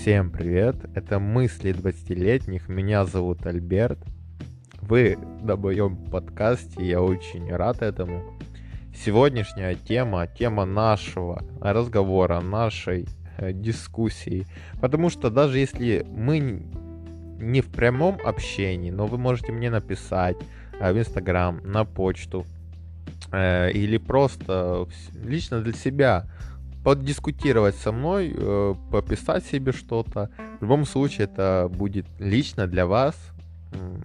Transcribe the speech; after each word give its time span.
Всем 0.00 0.30
привет, 0.30 0.76
это 0.94 1.18
мысли 1.18 1.74
20-летних, 1.74 2.70
меня 2.70 3.04
зовут 3.04 3.44
Альберт. 3.44 3.98
Вы 4.80 5.18
на 5.42 5.56
моем 5.56 5.94
подкасте, 6.06 6.82
я 6.88 7.02
очень 7.02 7.54
рад 7.54 7.82
этому. 7.82 8.24
Сегодняшняя 8.96 9.74
тема, 9.74 10.26
тема 10.26 10.64
нашего 10.64 11.44
разговора, 11.60 12.40
нашей 12.40 13.08
э, 13.36 13.52
дискуссии. 13.52 14.46
Потому 14.80 15.10
что 15.10 15.28
даже 15.28 15.58
если 15.58 16.06
мы 16.08 16.62
не 17.38 17.60
в 17.60 17.70
прямом 17.70 18.16
общении, 18.24 18.90
но 18.90 19.06
вы 19.06 19.18
можете 19.18 19.52
мне 19.52 19.68
написать 19.68 20.36
э, 20.80 20.94
в 20.94 20.98
Инстаграм, 20.98 21.60
на 21.62 21.84
почту, 21.84 22.46
э, 23.32 23.70
или 23.72 23.98
просто 23.98 24.88
лично 25.22 25.60
для 25.60 25.74
себя 25.74 26.24
подискутировать 26.84 27.76
со 27.76 27.92
мной, 27.92 28.34
э, 28.34 28.74
пописать 28.90 29.44
себе 29.44 29.72
что-то. 29.72 30.30
В 30.60 30.62
любом 30.62 30.84
случае 30.84 31.24
это 31.24 31.70
будет 31.70 32.06
лично 32.18 32.66
для 32.66 32.86
вас 32.86 33.16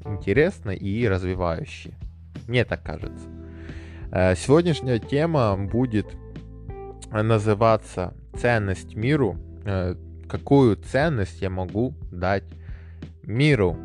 интересно 0.06 0.72
и 0.72 1.08
развивающе. 1.08 1.94
Мне 2.48 2.66
так 2.66 2.84
кажется. 2.84 3.28
Э, 4.12 4.36
сегодняшняя 4.36 5.00
тема 5.00 5.58
будет 5.58 6.08
называться 7.12 8.14
«Ценность 8.38 8.96
миру». 8.96 9.38
Э, 9.66 9.96
какую 10.28 10.76
ценность 10.78 11.42
я 11.42 11.50
могу 11.50 11.94
дать 12.12 12.44
миру? 13.24 13.78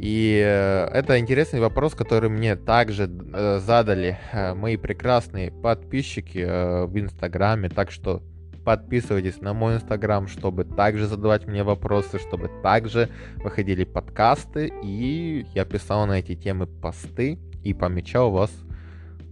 И 0.00 0.42
э, 0.42 0.86
это 0.94 1.18
интересный 1.18 1.60
вопрос, 1.60 1.94
который 1.94 2.30
мне 2.30 2.56
также 2.56 3.04
э, 3.04 3.58
задали 3.58 4.18
э, 4.32 4.54
мои 4.54 4.78
прекрасные 4.78 5.50
подписчики 5.50 6.38
в 6.86 6.98
Инстаграме. 6.98 7.68
Так 7.68 7.90
что 7.90 8.22
подписывайтесь 8.64 9.42
на 9.42 9.52
мой 9.52 9.74
Инстаграм, 9.74 10.26
чтобы 10.26 10.64
также 10.64 11.06
задавать 11.06 11.46
мне 11.46 11.64
вопросы, 11.64 12.18
чтобы 12.18 12.50
также 12.62 13.10
выходили 13.44 13.84
подкасты. 13.84 14.72
И 14.82 15.44
я 15.54 15.66
писал 15.66 16.06
на 16.06 16.20
эти 16.20 16.34
темы 16.34 16.66
посты 16.66 17.38
и 17.62 17.74
помечал 17.74 18.30
вас, 18.30 18.50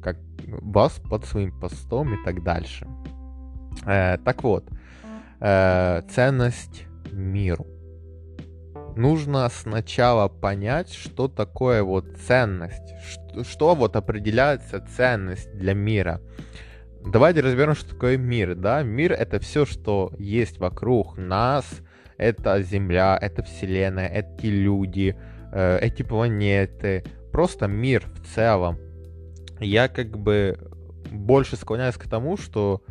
как 0.03 0.19
вас 0.47 1.01
под 1.09 1.25
своим 1.25 1.59
постом 1.59 2.13
и 2.13 2.23
так 2.27 2.43
дальше. 2.43 2.87
Так 3.85 4.43
вот, 4.43 4.69
ценность 5.39 6.85
миру 7.11 7.78
нужно 8.99 9.49
сначала 9.49 10.29
понять, 10.29 10.93
что 10.93 11.29
такое 11.29 11.83
вот 11.83 12.05
ценность, 12.27 12.95
что, 13.09 13.45
что 13.45 13.75
вот 13.75 13.97
определяется 13.97 14.85
ценность 14.97 15.51
для 15.57 15.73
мира. 15.73 16.21
Давайте 17.07 17.41
разберем, 17.41 17.75
что 17.75 17.91
такое 17.91 18.17
мир, 18.17 18.55
да? 18.55 18.83
Мир 18.83 19.13
это 19.13 19.39
все, 19.39 19.65
что 19.65 20.13
есть 20.19 20.59
вокруг 20.59 21.17
нас, 21.17 21.65
это 22.19 22.61
Земля, 22.63 23.17
это 23.21 23.43
Вселенная, 23.45 24.09
эти 24.09 24.47
люди, 24.47 25.17
э, 25.53 25.79
эти 25.81 26.03
планеты, 26.03 27.05
просто 27.31 27.69
мир 27.69 28.05
в 28.07 28.35
целом. 28.35 28.79
Я 29.61 29.89
как 29.89 30.19
бы 30.19 30.59
больше 31.11 31.57
склоняюсь 31.57 31.97
к 31.97 32.09
тому, 32.09 32.37
что 32.37 32.83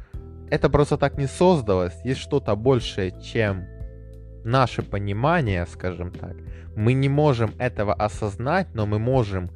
это 0.49 0.69
просто 0.69 0.97
так 0.97 1.17
не 1.17 1.27
создалось, 1.27 1.93
есть 2.05 2.21
что-то 2.21 2.55
большее, 2.55 3.13
чем 3.21 3.76
наше 4.43 4.81
понимание, 4.81 5.65
скажем 5.65 6.11
так, 6.11 6.35
мы 6.75 6.93
не 6.93 7.09
можем 7.09 7.51
этого 7.57 7.93
осознать, 7.93 8.67
но 8.73 8.85
мы 8.85 8.99
можем, 8.99 9.49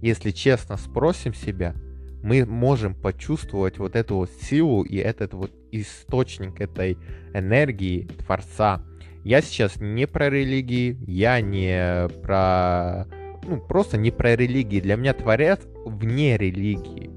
если 0.00 0.30
честно 0.30 0.76
спросим 0.76 1.34
себя, 1.34 1.74
мы 2.22 2.46
можем 2.46 2.94
почувствовать 2.94 3.78
вот 3.78 3.96
эту 3.96 4.16
вот 4.16 4.30
силу 4.30 4.82
и 4.82 4.96
этот 4.96 5.34
вот 5.34 5.50
источник 5.72 6.60
этой 6.60 6.96
энергии 7.34 8.08
Творца. 8.24 8.82
Я 9.24 9.40
сейчас 9.40 9.76
не 9.80 10.06
про 10.06 10.30
религии, 10.30 10.96
я 11.06 11.40
не 11.40 12.08
про... 12.22 13.06
Ну, 13.44 13.60
просто 13.60 13.96
не 13.96 14.10
про 14.10 14.36
религии. 14.36 14.80
Для 14.80 14.96
меня 14.96 15.14
Творец 15.14 15.60
вне 15.84 16.36
религии. 16.36 17.10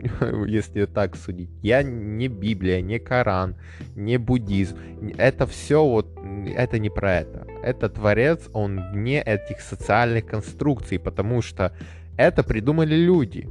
если 0.46 0.86
так 0.86 1.16
судить. 1.16 1.50
Я 1.62 1.82
не 1.82 2.28
Библия, 2.28 2.80
не 2.80 2.98
Коран, 2.98 3.56
не 3.94 4.18
буддизм. 4.18 4.76
Это 5.16 5.46
все 5.46 5.84
вот, 5.84 6.18
это 6.48 6.78
не 6.78 6.90
про 6.90 7.16
это. 7.16 7.46
Это 7.62 7.88
Творец, 7.88 8.48
он 8.52 8.80
вне 8.92 9.22
этих 9.22 9.60
социальных 9.60 10.26
конструкций, 10.26 10.98
потому 10.98 11.42
что 11.42 11.72
это 12.16 12.42
придумали 12.42 12.94
люди. 12.94 13.48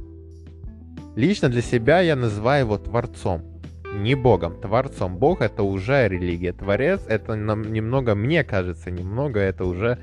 Лично 1.16 1.48
для 1.48 1.62
себя 1.62 2.00
я 2.00 2.16
называю 2.16 2.66
его 2.66 2.78
Творцом. 2.78 3.42
Не 3.94 4.14
Богом, 4.14 4.60
Творцом. 4.60 5.16
Бог 5.16 5.40
это 5.40 5.62
уже 5.62 6.08
религия. 6.08 6.52
Творец 6.52 7.00
это 7.08 7.34
нам 7.34 7.72
немного, 7.72 8.14
мне 8.14 8.44
кажется, 8.44 8.90
немного 8.90 9.40
это 9.40 9.64
уже 9.64 9.98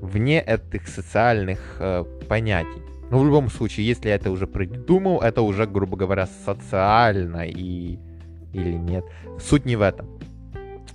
вне 0.00 0.40
этих 0.40 0.88
социальных 0.88 1.76
э, 1.78 2.04
понятий. 2.28 2.82
Но 3.10 3.18
в 3.18 3.24
любом 3.24 3.48
случае, 3.48 3.86
если 3.86 4.08
я 4.08 4.16
это 4.16 4.30
уже 4.30 4.46
придумал, 4.46 5.20
это 5.20 5.42
уже, 5.42 5.66
грубо 5.66 5.96
говоря, 5.96 6.26
социально 6.44 7.46
и... 7.46 7.98
или 8.52 8.72
нет. 8.72 9.04
Суть 9.40 9.64
не 9.64 9.76
в 9.76 9.82
этом. 9.82 10.13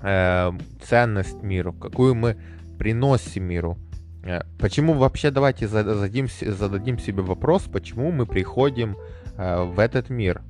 Э, 0.01 0.51
ценность 0.81 1.43
миру, 1.43 1.73
какую 1.73 2.15
мы 2.15 2.37
приносим 2.77 3.43
миру. 3.43 3.77
Э, 4.23 4.41
почему 4.57 4.93
вообще 4.93 5.31
давайте 5.31 5.67
зададим, 5.67 6.27
зададим 6.41 6.99
себе 6.99 7.21
вопрос, 7.21 7.63
почему 7.63 8.11
мы 8.11 8.25
приходим 8.25 8.97
э, 9.37 9.63
в 9.63 9.79
этот 9.79 10.09
мир? 10.09 10.41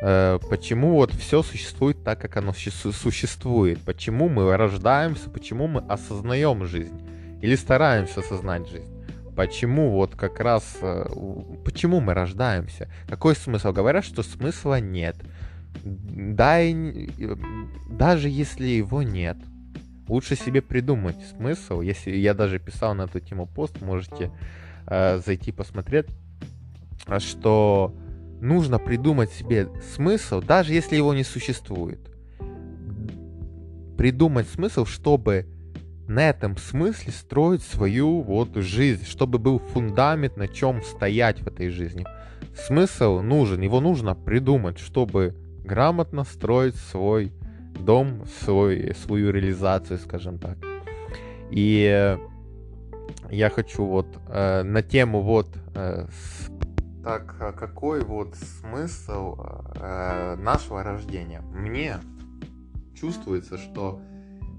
Э, 0.00 0.38
почему 0.48 0.94
вот 0.94 1.12
все 1.12 1.42
существует 1.42 2.02
так, 2.04 2.20
как 2.20 2.36
оно 2.36 2.52
существует? 2.52 3.80
Почему 3.80 4.28
мы 4.28 4.56
рождаемся? 4.56 5.28
Почему 5.28 5.66
мы 5.66 5.80
осознаем 5.88 6.64
жизнь? 6.64 6.98
Или 7.42 7.56
стараемся 7.56 8.20
осознать 8.20 8.68
жизнь? 8.68 8.94
Почему 9.36 9.90
вот 9.90 10.14
как 10.14 10.40
раз... 10.40 10.64
Э, 10.82 11.06
почему 11.64 12.00
мы 12.00 12.14
рождаемся? 12.14 12.88
Какой 13.08 13.34
смысл? 13.34 13.72
Говорят, 13.72 14.04
что 14.04 14.22
смысла 14.22 14.80
нет. 14.80 15.16
Да 15.84 16.60
и, 16.60 17.08
даже 17.88 18.28
если 18.28 18.66
его 18.66 19.02
нет, 19.02 19.36
лучше 20.08 20.36
себе 20.36 20.62
придумать 20.62 21.16
смысл. 21.36 21.80
Если 21.80 22.16
я 22.16 22.34
даже 22.34 22.58
писал 22.58 22.94
на 22.94 23.02
эту 23.02 23.20
тему 23.20 23.46
пост, 23.46 23.80
можете 23.80 24.30
э, 24.86 25.20
зайти 25.24 25.52
посмотреть, 25.52 26.06
что 27.18 27.94
нужно 28.40 28.78
придумать 28.78 29.30
себе 29.30 29.68
смысл, 29.94 30.40
даже 30.40 30.72
если 30.72 30.96
его 30.96 31.14
не 31.14 31.24
существует. 31.24 32.00
Придумать 33.96 34.48
смысл, 34.48 34.84
чтобы 34.84 35.46
на 36.06 36.30
этом 36.30 36.56
смысле 36.56 37.12
строить 37.12 37.62
свою 37.62 38.22
вот 38.22 38.54
жизнь, 38.56 39.04
чтобы 39.04 39.38
был 39.38 39.58
фундамент, 39.58 40.36
на 40.36 40.48
чем 40.48 40.82
стоять 40.82 41.40
в 41.42 41.48
этой 41.48 41.68
жизни. 41.68 42.06
Смысл 42.56 43.20
нужен, 43.20 43.60
его 43.60 43.80
нужно 43.80 44.14
придумать, 44.14 44.78
чтобы 44.78 45.34
грамотно 45.68 46.24
строить 46.24 46.74
свой 46.74 47.32
дом, 47.78 48.24
свой, 48.40 48.94
свою 48.94 49.30
реализацию, 49.30 49.98
скажем 49.98 50.38
так. 50.38 50.56
И 51.50 52.18
я 53.30 53.50
хочу 53.50 53.84
вот 53.84 54.06
э, 54.28 54.62
на 54.62 54.82
тему 54.82 55.22
вот 55.22 55.48
э, 55.74 56.06
с... 56.10 56.48
так 57.04 57.36
а 57.40 57.52
какой 57.52 58.02
вот 58.02 58.34
смысл 58.34 59.36
э, 59.76 60.36
нашего 60.36 60.82
рождения? 60.82 61.40
Мне 61.40 61.98
чувствуется, 62.94 63.58
что 63.58 64.00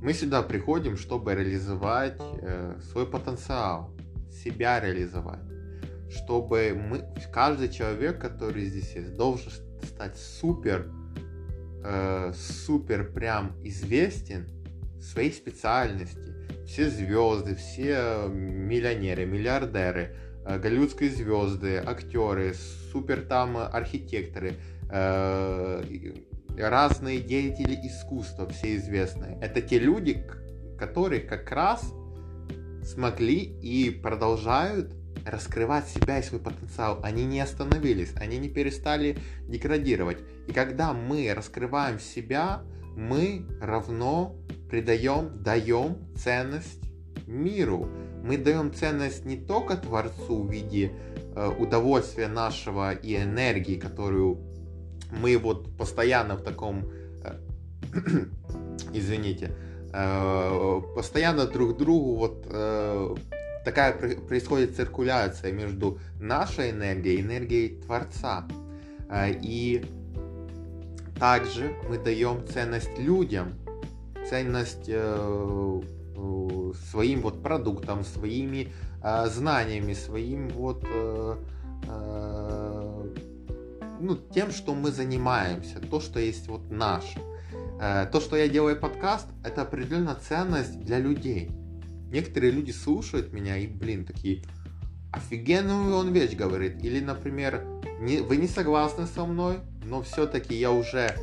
мы 0.02 0.14
сюда 0.14 0.42
приходим, 0.44 0.98
чтобы 0.98 1.36
реализовать 1.36 2.22
э, 2.42 2.80
свой 2.92 3.06
потенциал, 3.06 3.92
себя 4.32 4.80
реализовать. 4.80 5.44
Чтобы 6.10 6.74
мы, 6.74 7.04
каждый 7.32 7.70
человек, 7.70 8.20
который 8.20 8.66
здесь 8.66 8.96
есть, 8.96 9.16
должен 9.16 9.52
стать 9.84 10.18
супер, 10.18 10.92
э, 11.84 12.34
супер 12.36 13.12
прям 13.12 13.56
известен 13.64 14.48
в 14.98 15.04
своей 15.04 15.32
специальности. 15.32 16.36
Все 16.66 16.90
звезды, 16.90 17.56
все 17.56 18.28
миллионеры, 18.30 19.26
миллиардеры, 19.26 20.16
э, 20.46 20.60
голливудские 20.60 21.10
звезды, 21.10 21.78
актеры, 21.78 22.54
супер 22.92 23.22
там 23.22 23.58
архитекторы, 23.58 24.54
э, 24.92 25.84
разные 26.58 27.22
деятели 27.22 27.76
искусства, 27.88 28.48
все 28.50 28.76
известные. 28.76 29.38
Это 29.42 29.62
те 29.62 29.80
люди, 29.80 30.24
которые 30.78 31.22
как 31.22 31.50
раз 31.52 31.92
смогли 32.84 33.38
и 33.40 33.90
продолжают 33.90 34.99
раскрывать 35.26 35.88
себя 35.88 36.20
и 36.20 36.24
свой 36.24 36.40
потенциал. 36.40 37.00
Они 37.04 37.26
не 37.26 37.40
остановились, 37.40 38.14
они 38.16 38.38
не 38.38 38.50
перестали 38.50 39.18
деградировать. 39.48 40.18
И 40.48 40.52
когда 40.52 40.94
мы 40.94 41.34
раскрываем 41.34 42.00
себя, 42.00 42.62
мы 42.96 43.46
равно 43.62 44.36
придаем, 44.70 45.42
даем 45.44 45.98
ценность 46.16 46.80
миру. 47.28 47.90
Мы 48.24 48.38
даем 48.38 48.74
ценность 48.74 49.26
не 49.26 49.38
только 49.38 49.78
Творцу 49.78 50.44
в 50.44 50.52
виде 50.52 50.92
э, 51.36 51.48
удовольствия 51.48 52.28
нашего 52.28 52.94
и 52.94 53.16
энергии, 53.16 53.76
которую 53.76 54.40
мы 55.12 55.38
вот 55.38 55.76
постоянно 55.78 56.36
в 56.36 56.44
таком, 56.44 56.90
э, 57.24 57.40
извините, 58.94 59.56
э, 59.94 60.82
постоянно 60.96 61.46
друг 61.46 61.78
другу 61.78 62.16
вот 62.16 62.46
э, 62.50 63.16
такая 63.70 63.94
происходит 63.94 64.76
циркуляция 64.76 65.52
между 65.52 66.00
нашей 66.20 66.72
энергией 66.72 67.18
и 67.18 67.22
энергией 67.22 67.82
Творца. 67.82 68.48
Э, 69.10 69.32
и 69.32 69.86
также 71.20 71.76
мы 71.88 72.00
даем 72.00 72.48
ценность 72.48 72.98
людям, 72.98 73.54
ценность 74.28 74.86
э, 74.88 75.82
своим 76.90 77.22
вот 77.22 77.44
продуктам, 77.44 78.04
своими 78.04 78.74
э, 79.04 79.28
знаниями, 79.28 79.94
своим 79.94 80.50
вот 80.50 80.84
э, 80.92 81.36
э, 81.88 83.16
ну, 84.02 84.16
тем, 84.34 84.52
что 84.52 84.74
мы 84.74 84.92
занимаемся, 84.92 85.80
то, 85.80 86.00
что 86.00 86.20
есть 86.20 86.48
вот 86.48 86.72
наше. 86.72 87.20
Э, 87.80 88.08
то, 88.12 88.20
что 88.20 88.36
я 88.36 88.48
делаю 88.48 88.80
подкаст, 88.80 89.28
это 89.44 89.62
определенная 89.62 90.16
ценность 90.16 90.80
для 90.80 90.98
людей. 90.98 91.52
Некоторые 92.12 92.52
люди 92.52 92.72
слушают 92.72 93.34
меня 93.34 93.58
и, 93.58 93.68
блин, 93.68 94.06
такие, 94.06 94.44
офигенную 95.12 95.96
он 95.96 96.12
вещь 96.12 96.36
говорит. 96.36 96.84
Или, 96.84 97.00
например, 97.00 97.66
не, 98.00 98.22
вы 98.22 98.38
не 98.38 98.48
согласны 98.48 99.06
со 99.08 99.26
мной, 99.26 99.60
но 99.84 100.02
все-таки 100.02 100.56
я 100.56 100.72
уже 100.72 101.16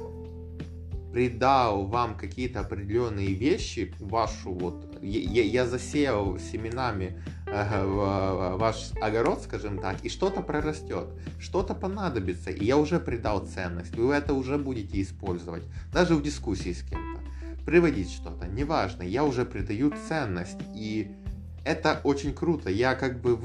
придал 1.17 1.87
вам 1.87 2.15
какие-то 2.15 2.61
определенные 2.61 3.33
вещи, 3.33 3.95
вашу 4.01 4.53
вот, 4.53 4.99
я, 5.01 5.43
я 5.45 5.67
засеял 5.67 6.39
семенами 6.39 7.23
э, 7.47 8.57
ваш 8.59 8.91
огород, 9.01 9.41
скажем 9.43 9.79
так, 9.79 10.05
и 10.05 10.11
что-то 10.11 10.43
прорастет, 10.43 11.07
что-то 11.39 11.75
понадобится, 11.75 12.51
и 12.51 12.63
я 12.67 12.77
уже 12.77 13.01
придал 13.01 13.47
ценность, 13.47 13.97
вы 13.97 14.13
это 14.13 14.35
уже 14.35 14.59
будете 14.59 15.01
использовать, 15.01 15.63
даже 15.91 16.17
в 16.17 16.23
дискуссии 16.23 16.75
с 16.75 16.83
кем-то, 16.83 17.23
приводить 17.67 18.11
что-то, 18.13 18.47
неважно, 18.47 19.03
я 19.03 19.25
уже 19.25 19.45
придаю 19.45 19.93
ценность, 20.09 20.57
и 20.75 21.11
это 21.65 22.01
очень 22.05 22.33
круто, 22.33 22.71
я 22.71 22.95
как 22.95 23.21
бы, 23.21 23.37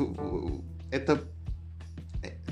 это, 0.91 1.19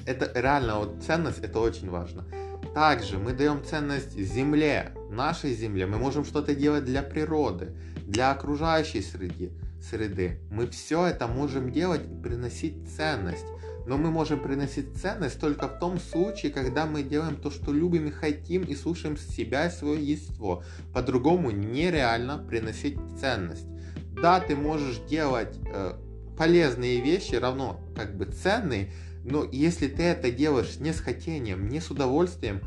это 0.05 0.31
реально 0.41 0.79
вот 0.79 1.03
ценность, 1.05 1.39
это 1.39 1.59
очень 1.59 1.89
важно. 1.89 2.25
Также 2.73 3.17
мы 3.17 3.33
даем 3.33 3.63
ценность 3.63 4.17
земле, 4.17 4.91
нашей 5.09 5.53
земле. 5.53 5.85
Мы 5.85 5.97
можем 5.97 6.25
что-то 6.25 6.53
делать 6.53 6.85
для 6.85 7.01
природы, 7.01 7.75
для 8.05 8.31
окружающей 8.31 9.01
среды. 9.01 9.51
среды. 9.81 10.39
Мы 10.51 10.67
все 10.67 11.05
это 11.07 11.27
можем 11.27 11.71
делать 11.71 12.01
и 12.05 12.21
приносить 12.21 12.89
ценность. 12.95 13.45
Но 13.89 13.97
мы 13.97 14.11
можем 14.11 14.39
приносить 14.39 14.95
ценность 14.95 15.39
только 15.39 15.67
в 15.67 15.79
том 15.79 15.97
случае, 15.99 16.51
когда 16.51 16.85
мы 16.85 17.01
делаем 17.01 17.35
то, 17.37 17.49
что 17.49 17.73
любим 17.73 18.05
и 18.05 18.11
хотим, 18.11 18.61
и 18.61 18.75
слушаем 18.75 19.17
себя 19.17 19.65
и 19.65 19.71
свое 19.71 19.99
естество. 19.99 20.63
По-другому 20.93 21.49
нереально 21.49 22.37
приносить 22.37 22.99
ценность. 23.19 23.65
Да, 24.21 24.41
ты 24.41 24.55
можешь 24.55 24.99
делать 25.09 25.57
э, 25.73 25.93
полезные 26.37 27.01
вещи, 27.01 27.33
равно 27.33 27.81
как 27.95 28.15
бы 28.15 28.25
ценные, 28.25 28.91
но 29.23 29.43
если 29.51 29.87
ты 29.87 30.03
это 30.03 30.29
делаешь 30.29 30.77
не 30.79 30.93
с 30.93 30.99
хотением, 30.99 31.67
не 31.67 31.79
с 31.79 31.89
удовольствием, 31.89 32.61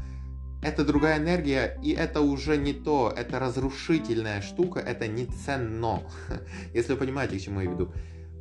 это 0.61 0.85
другая 0.85 1.19
энергия, 1.19 1.79
и 1.85 1.93
это 1.93 2.21
уже 2.21 2.57
не 2.57 2.73
то, 2.73 3.15
это 3.17 3.39
разрушительная 3.39 4.43
штука, 4.43 4.81
это 4.81 5.07
не 5.07 5.27
ценно. 5.27 6.03
Если 6.75 6.95
вы 6.95 6.99
понимаете, 6.99 7.39
к 7.39 7.43
чему 7.43 7.61
я 7.61 7.71
веду. 7.71 7.93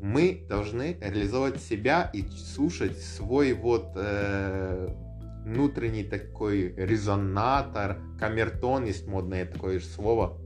Мы 0.02 0.46
должны 0.50 0.98
реализовать 1.00 1.62
себя 1.62 2.10
и 2.12 2.24
слушать 2.28 3.00
свой 3.00 3.54
вот 3.54 3.92
э, 3.96 4.88
внутренний 5.46 6.04
такой 6.04 6.74
резонатор, 6.76 8.00
камертон, 8.20 8.86
есть 8.86 9.08
модное 9.08 9.46
такое 9.46 9.80
же 9.80 9.86
слово, 9.86 10.40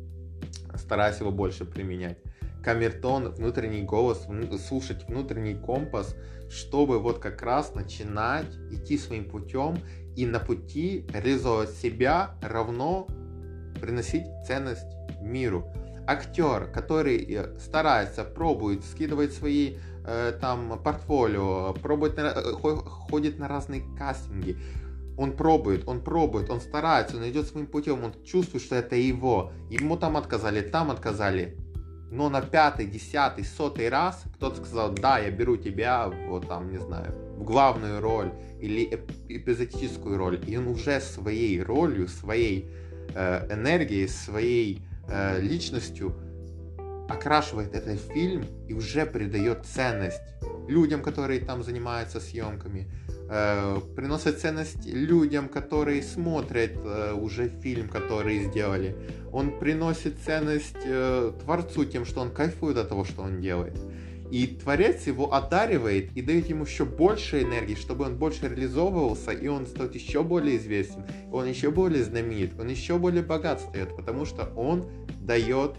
стараюсь 0.76 1.20
его 1.20 1.32
больше 1.32 1.64
применять 1.64 2.18
камертон, 2.66 3.30
внутренний 3.30 3.84
голос, 3.84 4.28
слушать 4.68 5.08
внутренний 5.08 5.54
компас, 5.54 6.16
чтобы 6.50 7.00
вот 7.00 7.20
как 7.20 7.44
раз 7.44 7.76
начинать 7.76 8.52
идти 8.72 8.98
своим 8.98 9.30
путем 9.30 9.78
и 10.16 10.26
на 10.26 10.40
пути 10.40 11.06
реализовать 11.14 11.70
себя 11.70 12.36
равно 12.42 13.08
приносить 13.80 14.26
ценность 14.48 14.88
миру. 15.22 15.72
Актер, 16.08 16.72
который 16.72 17.18
э, 17.18 17.60
старается, 17.60 18.24
пробует, 18.24 18.84
скидывает 18.84 19.34
свои 19.34 19.78
э, 20.06 20.38
там 20.40 20.80
портфолио, 20.84 21.74
пробует, 21.74 22.18
на, 22.18 22.34
э, 22.36 22.52
ходит 22.54 23.40
на 23.40 23.48
разные 23.48 23.84
кастинги, 23.98 24.58
он 25.18 25.36
пробует, 25.36 25.88
он 25.88 26.02
пробует, 26.02 26.50
он 26.50 26.60
старается, 26.62 27.18
он 27.18 27.28
идет 27.28 27.48
своим 27.48 27.68
путем, 27.68 28.04
он 28.04 28.14
чувствует, 28.24 28.64
что 28.64 28.76
это 28.76 28.96
его. 28.96 29.52
Ему 29.70 29.98
там 29.98 30.18
отказали, 30.18 30.62
там 30.62 30.92
отказали. 30.92 31.58
Но 32.12 32.30
на 32.30 32.42
пятый, 32.42 32.86
десятый, 32.86 33.44
сотый 33.46 33.90
раз 33.90 34.24
кто-то 34.36 34.58
сказал, 34.58 34.92
да, 34.94 35.20
я 35.20 35.32
беру 35.32 35.58
тебя, 35.58 36.08
вот 36.08 36.48
там, 36.48 36.72
не 36.72 36.78
знаю, 36.78 37.14
в 37.38 37.44
главную 37.44 38.00
роль 38.00 38.32
или 38.62 38.86
эпизодическую 39.28 40.18
роль, 40.18 40.40
и 40.48 40.56
он 40.56 40.68
уже 40.68 41.02
своей 41.02 41.62
ролью, 41.62 42.08
своей 42.08 42.70
э, 43.14 43.54
энергией, 43.54 44.08
своей 44.08 44.84
э, 45.08 45.40
личностью 45.42 46.16
окрашивает 47.10 47.74
этот 47.76 48.00
фильм 48.00 48.46
и 48.68 48.74
уже 48.74 49.06
придает 49.06 49.66
ценность 49.66 50.22
людям, 50.68 51.02
которые 51.02 51.40
там 51.40 51.64
занимаются 51.64 52.20
съемками, 52.20 52.88
э, 53.30 53.80
приносит 53.96 54.40
ценность 54.40 54.86
людям, 54.86 55.48
которые 55.48 56.02
смотрят 56.02 56.72
э, 56.76 57.14
уже 57.14 57.50
фильм, 57.50 57.90
который 57.90 58.46
сделали. 58.46 58.96
Он 59.32 59.60
приносит 59.60 60.18
ценность 60.26 60.76
э, 60.84 61.32
творцу 61.44 61.86
тем, 61.86 62.06
что 62.06 62.22
он 62.22 62.32
кайфует 62.32 62.78
от 62.78 62.90
того, 62.90 63.06
что 63.06 63.22
он 63.22 63.42
делает. 63.42 63.78
И 64.32 64.48
творец 64.48 65.06
его 65.06 65.34
одаривает 65.34 66.16
и 66.18 66.22
дает 66.22 66.50
ему 66.50 66.66
еще 66.66 66.86
больше 66.86 67.44
энергии, 67.44 67.76
чтобы 67.76 68.06
он 68.06 68.18
больше 68.18 68.48
реализовывался, 68.48 69.32
и 69.32 69.48
он 69.48 69.68
становится 69.68 70.00
еще 70.00 70.24
более 70.24 70.58
известен, 70.58 71.06
он 71.32 71.46
еще 71.46 71.70
более 71.70 72.04
знаменит, 72.04 72.60
он 72.60 72.68
еще 72.68 72.98
более 72.98 73.24
богат 73.24 73.62
стает, 73.62 73.96
потому 73.96 74.26
что 74.26 74.52
он 74.56 74.90
дает 75.22 75.76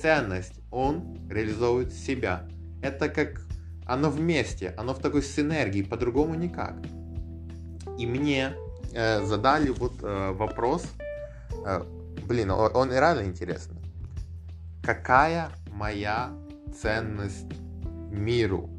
ценность, 0.00 0.60
он 0.70 1.18
реализовывает 1.28 1.92
себя. 1.92 2.48
Это 2.82 3.08
как 3.10 3.42
оно 3.86 4.08
вместе, 4.08 4.74
оно 4.78 4.94
в 4.94 5.00
такой 5.00 5.22
синергии, 5.22 5.82
по-другому 5.82 6.34
никак. 6.34 6.76
И 7.98 8.06
мне 8.06 8.54
э, 8.94 9.24
задали 9.24 9.68
вот 9.70 9.94
э, 10.02 10.32
вопрос, 10.32 10.84
э, 11.66 11.82
блин, 12.26 12.50
он, 12.52 12.70
он 12.74 12.90
реально 12.90 13.26
интересный. 13.26 13.76
Какая 14.82 15.50
моя 15.70 16.30
ценность 16.80 17.52
миру? 18.10 18.70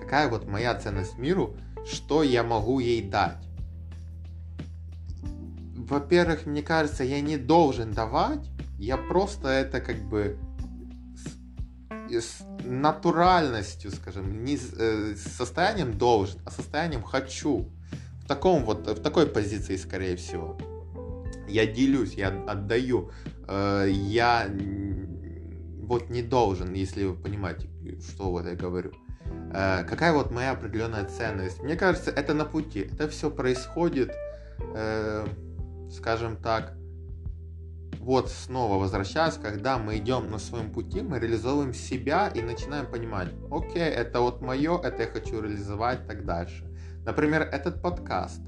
Какая 0.00 0.28
вот 0.28 0.46
моя 0.46 0.74
ценность 0.74 1.18
миру, 1.18 1.56
что 1.84 2.22
я 2.22 2.42
могу 2.42 2.78
ей 2.78 3.02
дать? 3.02 3.42
Во-первых, 5.76 6.46
мне 6.46 6.62
кажется, 6.62 7.04
я 7.04 7.20
не 7.20 7.36
должен 7.36 7.92
давать, 7.92 8.48
я 8.78 8.96
просто 8.96 9.48
это 9.48 9.80
как 9.80 9.96
бы 10.08 10.38
с 12.08 12.42
натуральностью, 12.64 13.90
скажем, 13.90 14.44
не 14.44 14.56
э, 14.56 15.14
с 15.16 15.36
состоянием 15.36 15.96
должен, 15.96 16.40
а 16.44 16.50
состоянием 16.50 17.02
хочу. 17.02 17.68
В 18.22 18.26
таком 18.26 18.64
вот, 18.64 18.86
в 18.86 19.02
такой 19.02 19.26
позиции, 19.26 19.76
скорее 19.76 20.16
всего. 20.16 20.56
Я 21.48 21.66
делюсь, 21.66 22.14
я 22.14 22.28
отдаю, 22.28 23.10
э, 23.48 23.88
я 23.90 24.48
вот 25.92 26.08
не 26.08 26.22
должен, 26.22 26.72
если 26.72 27.04
вы 27.04 27.14
понимаете, 27.14 27.68
что 28.00 28.30
вот 28.30 28.46
я 28.46 28.54
говорю. 28.54 28.92
Э, 29.52 29.84
какая 29.84 30.14
вот 30.14 30.30
моя 30.30 30.52
определенная 30.52 31.04
ценность? 31.04 31.62
Мне 31.62 31.76
кажется, 31.76 32.10
это 32.10 32.32
на 32.32 32.46
пути. 32.46 32.88
Это 32.92 33.08
все 33.08 33.30
происходит, 33.30 34.10
скажем 35.90 36.36
так, 36.36 36.74
вот 37.98 38.30
снова 38.30 38.78
возвращаясь, 38.78 39.34
когда 39.34 39.78
мы 39.78 39.98
идем 39.98 40.30
на 40.30 40.38
своем 40.38 40.72
пути, 40.72 41.02
мы 41.02 41.20
реализовываем 41.20 41.74
себя 41.74 42.28
и 42.28 42.40
начинаем 42.40 42.86
понимать, 42.86 43.28
окей, 43.50 43.82
это 43.82 44.20
вот 44.20 44.40
мое, 44.40 44.80
это 44.80 45.02
я 45.02 45.08
хочу 45.08 45.40
реализовать 45.42 46.06
так 46.06 46.24
дальше. 46.24 46.64
Например, 47.04 47.42
этот 47.42 47.82
подкаст. 47.82 48.40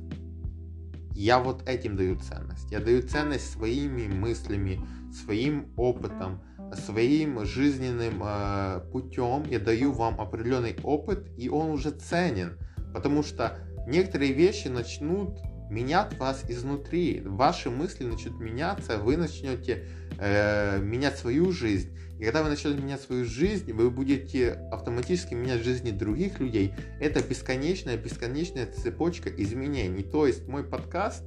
Я 1.13 1.39
вот 1.39 1.69
этим 1.69 1.97
даю 1.97 2.17
ценность. 2.17 2.71
Я 2.73 2.81
даю 2.81 3.03
ценность 3.03 3.53
своими 3.53 4.09
мыслями, 4.09 4.81
своим 5.13 5.73
опытом, 5.77 6.41
своим 6.77 7.45
жизненным 7.45 8.23
э, 8.25 8.81
путем. 8.93 9.45
Я 9.51 9.59
даю 9.59 9.93
вам 9.93 10.21
определенный 10.21 10.77
опыт, 10.83 11.29
и 11.37 11.49
он 11.49 11.71
уже 11.71 11.91
ценен. 11.91 12.59
Потому 12.93 13.23
что 13.23 13.59
некоторые 13.87 14.33
вещи 14.33 14.69
начнут 14.69 15.39
менять 15.71 16.19
вас 16.19 16.45
изнутри. 16.49 17.23
Ваши 17.25 17.71
мысли 17.71 18.05
начнут 18.05 18.39
меняться, 18.39 18.99
вы 18.99 19.17
начнете 19.17 19.89
э, 20.19 20.79
менять 20.81 21.19
свою 21.19 21.53
жизнь. 21.53 21.97
И 22.19 22.25
когда 22.25 22.43
вы 22.43 22.51
начнете 22.51 22.81
менять 22.81 23.01
свою 23.01 23.25
жизнь, 23.25 23.73
вы 23.73 23.91
будете 23.91 24.53
автоматически 24.71 25.35
менять 25.35 25.63
жизни 25.63 25.91
других 25.91 26.39
людей. 26.39 26.73
Это 27.01 27.23
бесконечная, 27.23 27.97
бесконечная 27.97 28.67
цепочка 28.67 29.29
изменений. 29.29 30.05
То 30.05 30.27
есть 30.27 30.47
мой 30.47 30.63
подкаст 30.63 31.25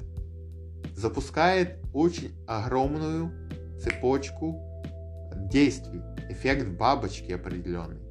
запускает 0.95 1.79
очень 1.93 2.31
огромную 2.47 3.31
цепочку 3.79 4.63
действий, 5.49 6.01
эффект 6.29 6.67
бабочки 6.67 7.31
определенный. 7.31 8.01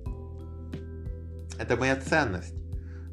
Это 1.58 1.76
моя 1.76 1.96
ценность. 1.96 2.54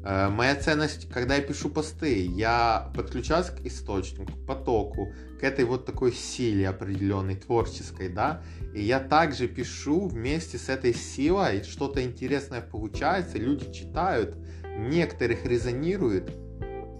Э, 0.04 0.28
моя 0.28 0.54
ценность, 0.54 1.08
когда 1.08 1.36
я 1.36 1.42
пишу 1.42 1.70
посты, 1.70 2.26
я 2.26 2.92
подключаюсь 2.94 3.46
к 3.46 3.60
источнику, 3.64 4.32
к 4.32 4.46
потоку, 4.46 5.12
к 5.40 5.42
этой 5.42 5.64
вот 5.64 5.86
такой 5.86 6.12
силе 6.12 6.68
определенной, 6.68 7.36
творческой, 7.36 8.10
да, 8.10 8.42
и 8.74 8.82
я 8.82 9.00
также 9.00 9.48
пишу 9.48 10.08
вместе 10.08 10.58
с 10.58 10.68
этой 10.68 10.94
силой, 10.94 11.62
что-то 11.62 12.02
интересное 12.02 12.60
получается, 12.60 13.38
люди 13.38 13.72
читают, 13.72 14.36
некоторых 14.76 15.46
резонирует, 15.46 16.30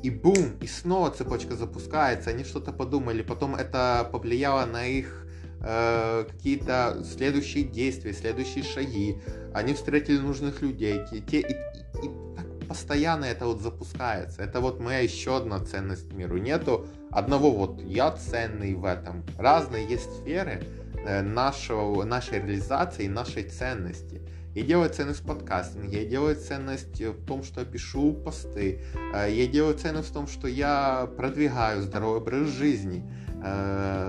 и 0.02 0.11
бум, 0.11 0.59
и 0.61 0.66
снова 0.66 1.11
цепочка 1.11 1.56
запускается, 1.56 2.30
они 2.30 2.44
что-то 2.44 2.73
подумали, 2.73 3.23
потом 3.23 3.54
это 3.54 4.09
повлияло 4.12 4.64
на 4.66 4.87
их 4.87 5.23
э, 5.64 6.25
какие-то 6.30 7.02
следующие 7.04 7.64
действия, 7.64 8.12
следующие 8.12 8.64
шаги, 8.64 9.18
они 9.52 9.75
встретили 9.75 10.18
нужных 10.18 10.62
людей, 10.62 11.00
те, 11.11 11.40
и, 11.40 11.42
и, 11.42 12.06
и 12.06 12.11
так 12.37 12.47
постоянно 12.68 13.25
это 13.25 13.47
вот 13.47 13.61
запускается, 13.61 14.42
это 14.42 14.61
вот 14.61 14.80
моя 14.80 15.00
еще 15.00 15.37
одна 15.37 15.61
ценность 15.61 16.12
миру, 16.12 16.38
нету 16.38 16.87
одного 17.11 17.50
вот 17.50 17.80
я 17.83 18.11
ценный 18.12 18.75
в 18.75 18.85
этом, 18.85 19.25
разные 19.38 19.87
есть 19.87 20.11
сферы 20.21 20.62
э, 21.06 21.23
нашего, 21.23 22.04
нашей 22.04 22.38
реализации, 22.38 23.06
нашей 23.06 23.44
ценности, 23.44 24.21
я 24.54 24.62
делаю 24.62 24.88
ценность 24.88 25.21
в 25.21 25.26
подкастинге, 25.26 26.02
я 26.02 26.09
делаю 26.09 26.37
ценность 26.37 27.00
в 27.00 27.26
том, 27.26 27.42
что 27.42 27.61
я 27.61 27.66
пишу 27.66 28.12
посты, 28.12 28.80
э, 29.12 29.28
я 29.33 29.47
делаю 29.47 29.76
ценность 29.76 30.11
в 30.11 30.12
том, 30.12 30.28
что 30.28 30.47
я 30.47 31.09
продвигаю 31.16 31.83
здоровый 31.83 32.21
образ 32.21 32.49
жизни, 32.50 33.02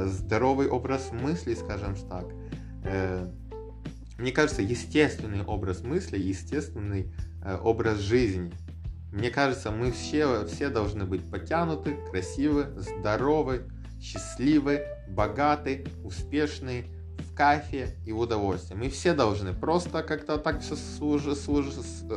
здоровый 0.08 0.68
образ 0.68 1.12
мысли, 1.12 1.54
скажем 1.56 1.96
так. 2.10 2.26
Э, 2.84 3.28
мне 4.18 4.32
кажется, 4.32 4.62
естественный 4.62 5.44
образ 5.44 5.82
мысли, 5.82 6.18
естественный 6.18 7.12
образ 7.64 8.00
жизни. 8.00 8.52
Мне 9.12 9.30
кажется, 9.30 9.72
мы 9.72 9.92
все, 9.92 10.46
все 10.46 10.70
должны 10.70 11.06
быть 11.06 11.30
потянуты, 11.30 11.98
красивы, 12.12 12.74
здоровы, 12.78 13.70
счастливы, 14.02 14.86
богаты, 15.08 15.86
успешные, 16.04 16.86
в 17.20 17.34
кайфе 17.34 17.96
и 18.06 18.12
в 18.12 18.20
удовольствии. 18.20 18.76
Мы 18.76 18.90
все 18.90 19.14
должны. 19.14 19.54
Просто 19.54 20.04
как-то 20.04 20.38
так 20.38 20.62
все 20.62 20.76
служ... 20.76 21.24
Служ... 21.38 21.68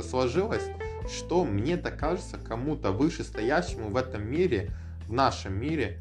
сложилось, 0.08 0.64
что 1.08 1.44
мне-то 1.44 1.90
кажется, 1.90 2.36
кому-то 2.36 2.92
вышестоящему 2.92 3.90
в 3.90 3.96
этом 3.96 4.28
мире, 4.28 4.70
в 5.06 5.12
нашем 5.12 5.58
мире, 5.58 6.00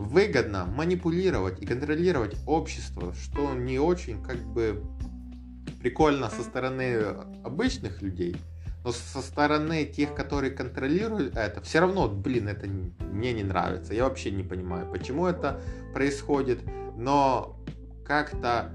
выгодно 0.00 0.64
манипулировать 0.64 1.60
и 1.60 1.66
контролировать 1.66 2.36
общество, 2.46 3.12
что 3.14 3.54
не 3.54 3.78
очень 3.78 4.22
как 4.22 4.38
бы 4.38 4.82
прикольно 5.82 6.30
со 6.30 6.42
стороны 6.42 6.96
обычных 7.44 8.00
людей, 8.00 8.36
но 8.82 8.92
со 8.92 9.20
стороны 9.20 9.84
тех, 9.84 10.14
которые 10.14 10.52
контролируют 10.52 11.36
это, 11.36 11.60
все 11.60 11.80
равно, 11.80 12.08
блин, 12.08 12.48
это 12.48 12.66
мне 12.66 13.32
не 13.34 13.44
нравится. 13.44 13.92
Я 13.92 14.04
вообще 14.04 14.30
не 14.30 14.42
понимаю, 14.42 14.90
почему 14.90 15.26
это 15.26 15.60
происходит, 15.92 16.60
но 16.96 17.62
как-то 18.06 18.72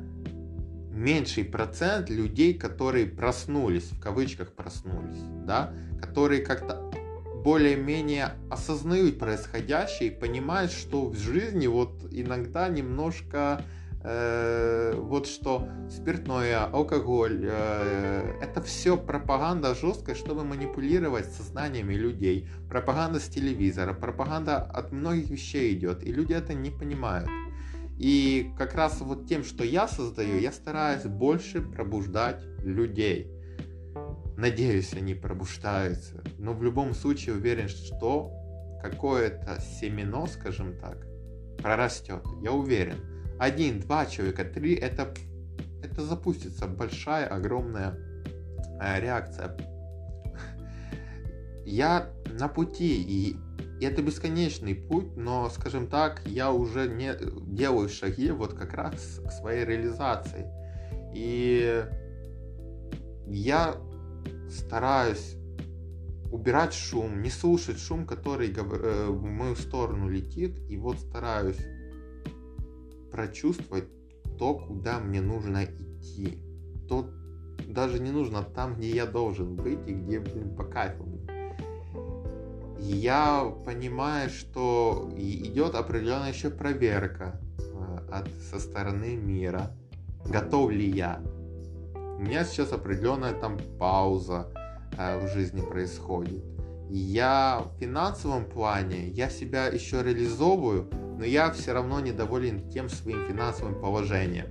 меньший 0.91 1.43
процент 1.43 2.09
людей, 2.09 2.53
которые 2.53 3.07
проснулись, 3.07 3.91
в 3.91 3.99
кавычках 3.99 4.51
проснулись, 4.53 5.21
да, 5.45 5.73
которые 5.99 6.43
как-то 6.43 6.84
более-менее 7.45 8.31
осознают 8.49 9.19
происходящее 9.19 10.09
и 10.09 10.19
понимают, 10.19 10.71
что 10.71 11.05
в 11.05 11.15
жизни 11.15 11.67
вот 11.67 11.91
иногда 12.09 12.67
немножко 12.69 13.61
э, 14.01 14.93
вот 14.97 15.27
что 15.27 15.67
спиртное, 15.87 16.65
алкоголь, 16.65 17.41
э, 17.43 18.39
это 18.41 18.63
все 18.63 18.97
пропаганда 18.97 19.75
жесткая, 19.75 20.15
чтобы 20.15 20.43
манипулировать 20.43 21.31
сознаниями 21.31 21.93
людей. 21.93 22.49
Пропаганда 22.67 23.19
с 23.19 23.27
телевизора, 23.27 23.93
пропаганда 23.93 24.57
от 24.57 24.91
многих 24.91 25.29
вещей 25.29 25.75
идет, 25.75 26.03
и 26.03 26.11
люди 26.11 26.33
это 26.33 26.55
не 26.55 26.71
понимают. 26.71 27.29
И 27.99 28.51
как 28.57 28.73
раз 28.73 29.01
вот 29.01 29.27
тем, 29.27 29.43
что 29.43 29.63
я 29.63 29.87
создаю, 29.87 30.39
я 30.39 30.51
стараюсь 30.51 31.03
больше 31.03 31.61
пробуждать 31.61 32.43
людей. 32.63 33.34
Надеюсь, 34.37 34.93
они 34.93 35.13
пробуждаются. 35.13 36.23
Но 36.37 36.53
в 36.53 36.63
любом 36.63 36.93
случае 36.93 37.35
уверен, 37.35 37.69
что 37.69 38.31
какое-то 38.81 39.59
семено, 39.61 40.27
скажем 40.27 40.77
так, 40.77 41.07
прорастет. 41.61 42.21
Я 42.41 42.51
уверен. 42.51 42.97
Один, 43.39 43.79
два 43.79 44.05
человека, 44.05 44.45
три, 44.45 44.75
это, 44.75 45.13
это 45.83 46.03
запустится 46.03 46.67
большая, 46.67 47.27
огромная 47.27 47.97
э, 48.79 48.99
реакция. 49.01 49.57
Я 51.65 52.11
на 52.39 52.47
пути, 52.47 53.01
и 53.01 53.35
это 53.83 54.01
бесконечный 54.01 54.75
путь, 54.75 55.17
но, 55.17 55.49
скажем 55.49 55.87
так, 55.87 56.21
я 56.25 56.51
уже 56.51 56.87
не 56.87 57.13
делаю 57.47 57.89
шаги 57.89 58.31
вот 58.31 58.53
как 58.53 58.73
раз 58.73 59.19
к 59.25 59.31
своей 59.31 59.65
реализации. 59.65 60.45
И 61.13 61.83
я 63.27 63.75
стараюсь 64.49 65.35
убирать 66.31 66.73
шум, 66.73 67.21
не 67.21 67.29
слушать 67.29 67.79
шум, 67.79 68.05
который 68.05 68.51
э, 68.51 69.07
в 69.09 69.23
мою 69.23 69.55
сторону 69.55 70.09
летит, 70.09 70.59
и 70.69 70.77
вот 70.77 70.99
стараюсь 70.99 71.59
прочувствовать 73.11 73.85
то, 74.37 74.55
куда 74.55 74.99
мне 74.99 75.21
нужно 75.21 75.65
идти. 75.65 76.39
То 76.89 77.09
даже 77.67 77.99
не 77.99 78.11
нужно 78.11 78.43
там, 78.43 78.75
где 78.75 78.89
я 78.89 79.05
должен 79.05 79.55
быть 79.55 79.87
и 79.87 79.93
где, 79.93 80.19
блин, 80.19 80.55
по 80.55 80.63
кайфу 80.63 81.15
я 82.85 83.51
понимаю, 83.65 84.29
что 84.29 85.09
идет 85.17 85.75
определенная 85.75 86.31
еще 86.31 86.49
проверка 86.49 87.41
э, 87.57 87.97
от, 88.11 88.29
со 88.49 88.59
стороны 88.59 89.15
мира. 89.15 89.71
Готов 90.25 90.71
ли 90.71 90.89
я? 90.89 91.21
У 92.17 92.21
меня 92.21 92.45
сейчас 92.45 92.71
определенная 92.71 93.33
там 93.33 93.57
пауза 93.77 94.47
э, 94.97 95.19
в 95.19 95.33
жизни 95.33 95.61
происходит. 95.61 96.43
Я 96.89 97.63
в 97.65 97.79
финансовом 97.79 98.45
плане, 98.45 99.09
я 99.09 99.29
себя 99.29 99.67
еще 99.67 100.01
реализовываю, 100.01 100.89
но 101.17 101.25
я 101.25 101.51
все 101.51 101.73
равно 101.73 101.99
недоволен 101.99 102.69
тем 102.69 102.89
своим 102.89 103.27
финансовым 103.27 103.81
положением. 103.81 104.47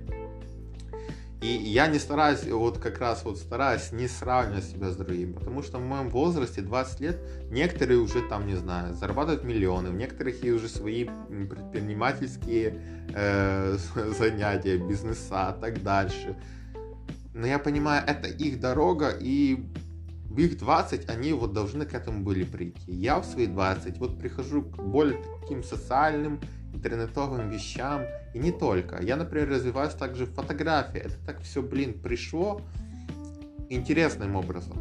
И 1.41 1.47
я 1.47 1.87
не 1.87 1.99
стараюсь, 1.99 2.43
вот 2.45 2.79
как 2.79 2.99
раз 2.99 3.23
вот 3.23 3.37
стараюсь 3.37 3.91
не 3.91 4.07
сравнивать 4.07 4.63
себя 4.63 4.89
с 4.89 4.95
другими, 4.95 5.33
потому 5.33 5.61
что 5.61 5.77
в 5.77 5.81
моем 5.81 6.09
возрасте 6.09 6.61
20 6.61 6.99
лет 7.01 7.19
некоторые 7.51 7.99
уже 7.99 8.21
там, 8.27 8.47
не 8.47 8.55
знаю, 8.55 8.95
зарабатывают 8.95 9.43
миллионы, 9.43 9.89
у 9.89 9.93
некоторых 9.93 10.43
есть 10.43 10.55
уже 10.55 10.69
свои 10.69 11.03
предпринимательские 11.03 12.81
э, 13.13 13.77
занятия, 14.17 14.77
бизнеса 14.77 15.55
и 15.55 15.61
так 15.61 15.83
дальше. 15.83 16.35
Но 17.35 17.45
я 17.45 17.59
понимаю, 17.59 18.01
это 18.07 18.29
их 18.29 18.61
дорога, 18.61 19.09
и 19.09 19.65
в 20.29 20.39
их 20.39 20.57
20 20.57 21.09
они 21.09 21.33
вот 21.33 21.51
должны 21.51 21.85
к 21.85 21.93
этому 21.93 22.23
были 22.23 22.45
прийти. 22.45 22.93
Я 22.93 23.19
в 23.19 23.25
свои 23.25 23.45
20 23.45 23.97
вот 23.97 24.17
прихожу 24.17 24.63
к 24.63 24.81
более 24.81 25.21
таким 25.41 25.61
социальным 25.61 26.39
интернетовым 26.73 27.49
вещам, 27.49 28.03
и 28.33 28.39
не 28.39 28.53
только. 28.53 29.01
Я, 29.03 29.17
например, 29.17 29.49
развиваюсь 29.49 29.93
также 29.93 30.25
в 30.25 30.33
фотографии. 30.33 30.99
Это 30.99 31.15
так 31.25 31.41
все, 31.41 31.61
блин, 31.61 31.99
пришло 31.99 32.61
интересным 33.69 34.37
образом. 34.37 34.77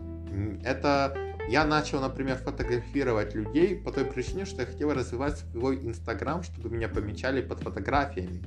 Это 0.62 1.16
я 1.48 1.64
начал, 1.64 2.00
например, 2.00 2.36
фотографировать 2.36 3.34
людей 3.34 3.74
по 3.74 3.90
той 3.90 4.04
причине, 4.04 4.44
что 4.44 4.62
я 4.62 4.66
хотел 4.66 4.92
развивать 4.92 5.38
свой 5.38 5.84
инстаграм, 5.84 6.44
чтобы 6.44 6.70
меня 6.70 6.88
помечали 6.88 7.42
под 7.42 7.60
фотографиями. 7.60 8.44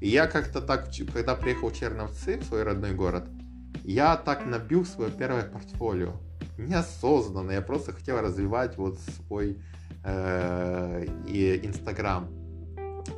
И 0.00 0.08
я 0.08 0.26
как-то 0.26 0.60
так, 0.60 0.90
когда 1.12 1.34
приехал 1.34 1.70
в 1.70 1.74
Черновцы, 1.74 2.38
в 2.38 2.44
свой 2.44 2.62
родной 2.62 2.92
город, 2.92 3.24
я 3.84 4.16
так 4.16 4.46
набил 4.46 4.84
свое 4.84 5.10
первое 5.10 5.44
портфолио. 5.44 6.12
Неосознанно, 6.58 7.52
я 7.52 7.62
просто 7.62 7.92
хотел 7.92 8.20
развивать 8.20 8.76
вот 8.76 8.98
свой 8.98 9.58
э, 10.04 11.04
инстаграм. 11.62 12.28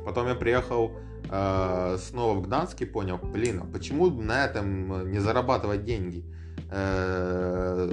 Потом 0.05 0.27
я 0.27 0.35
приехал 0.35 0.91
э, 1.29 1.97
снова 1.99 2.39
в 2.39 2.41
Гданск 2.43 2.81
и 2.81 2.85
понял, 2.85 3.17
блин, 3.17 3.61
а 3.63 3.65
почему 3.65 4.09
на 4.09 4.45
этом 4.45 5.11
не 5.11 5.19
зарабатывать 5.19 5.83
деньги? 5.85 6.25
Э, 6.71 7.91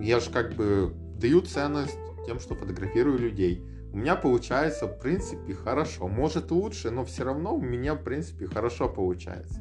я 0.00 0.20
же 0.20 0.30
как 0.30 0.54
бы 0.54 0.94
даю 1.18 1.42
ценность 1.42 1.98
тем, 2.26 2.40
что 2.40 2.54
фотографирую 2.54 3.18
людей. 3.18 3.64
У 3.94 3.96
меня 3.96 4.16
получается, 4.16 4.88
в 4.88 4.98
принципе, 4.98 5.54
хорошо. 5.54 6.08
Может 6.08 6.50
лучше, 6.50 6.90
но 6.90 7.04
все 7.04 7.22
равно 7.22 7.54
у 7.54 7.60
меня, 7.60 7.94
в 7.94 8.02
принципе, 8.02 8.48
хорошо 8.48 8.88
получается. 8.88 9.60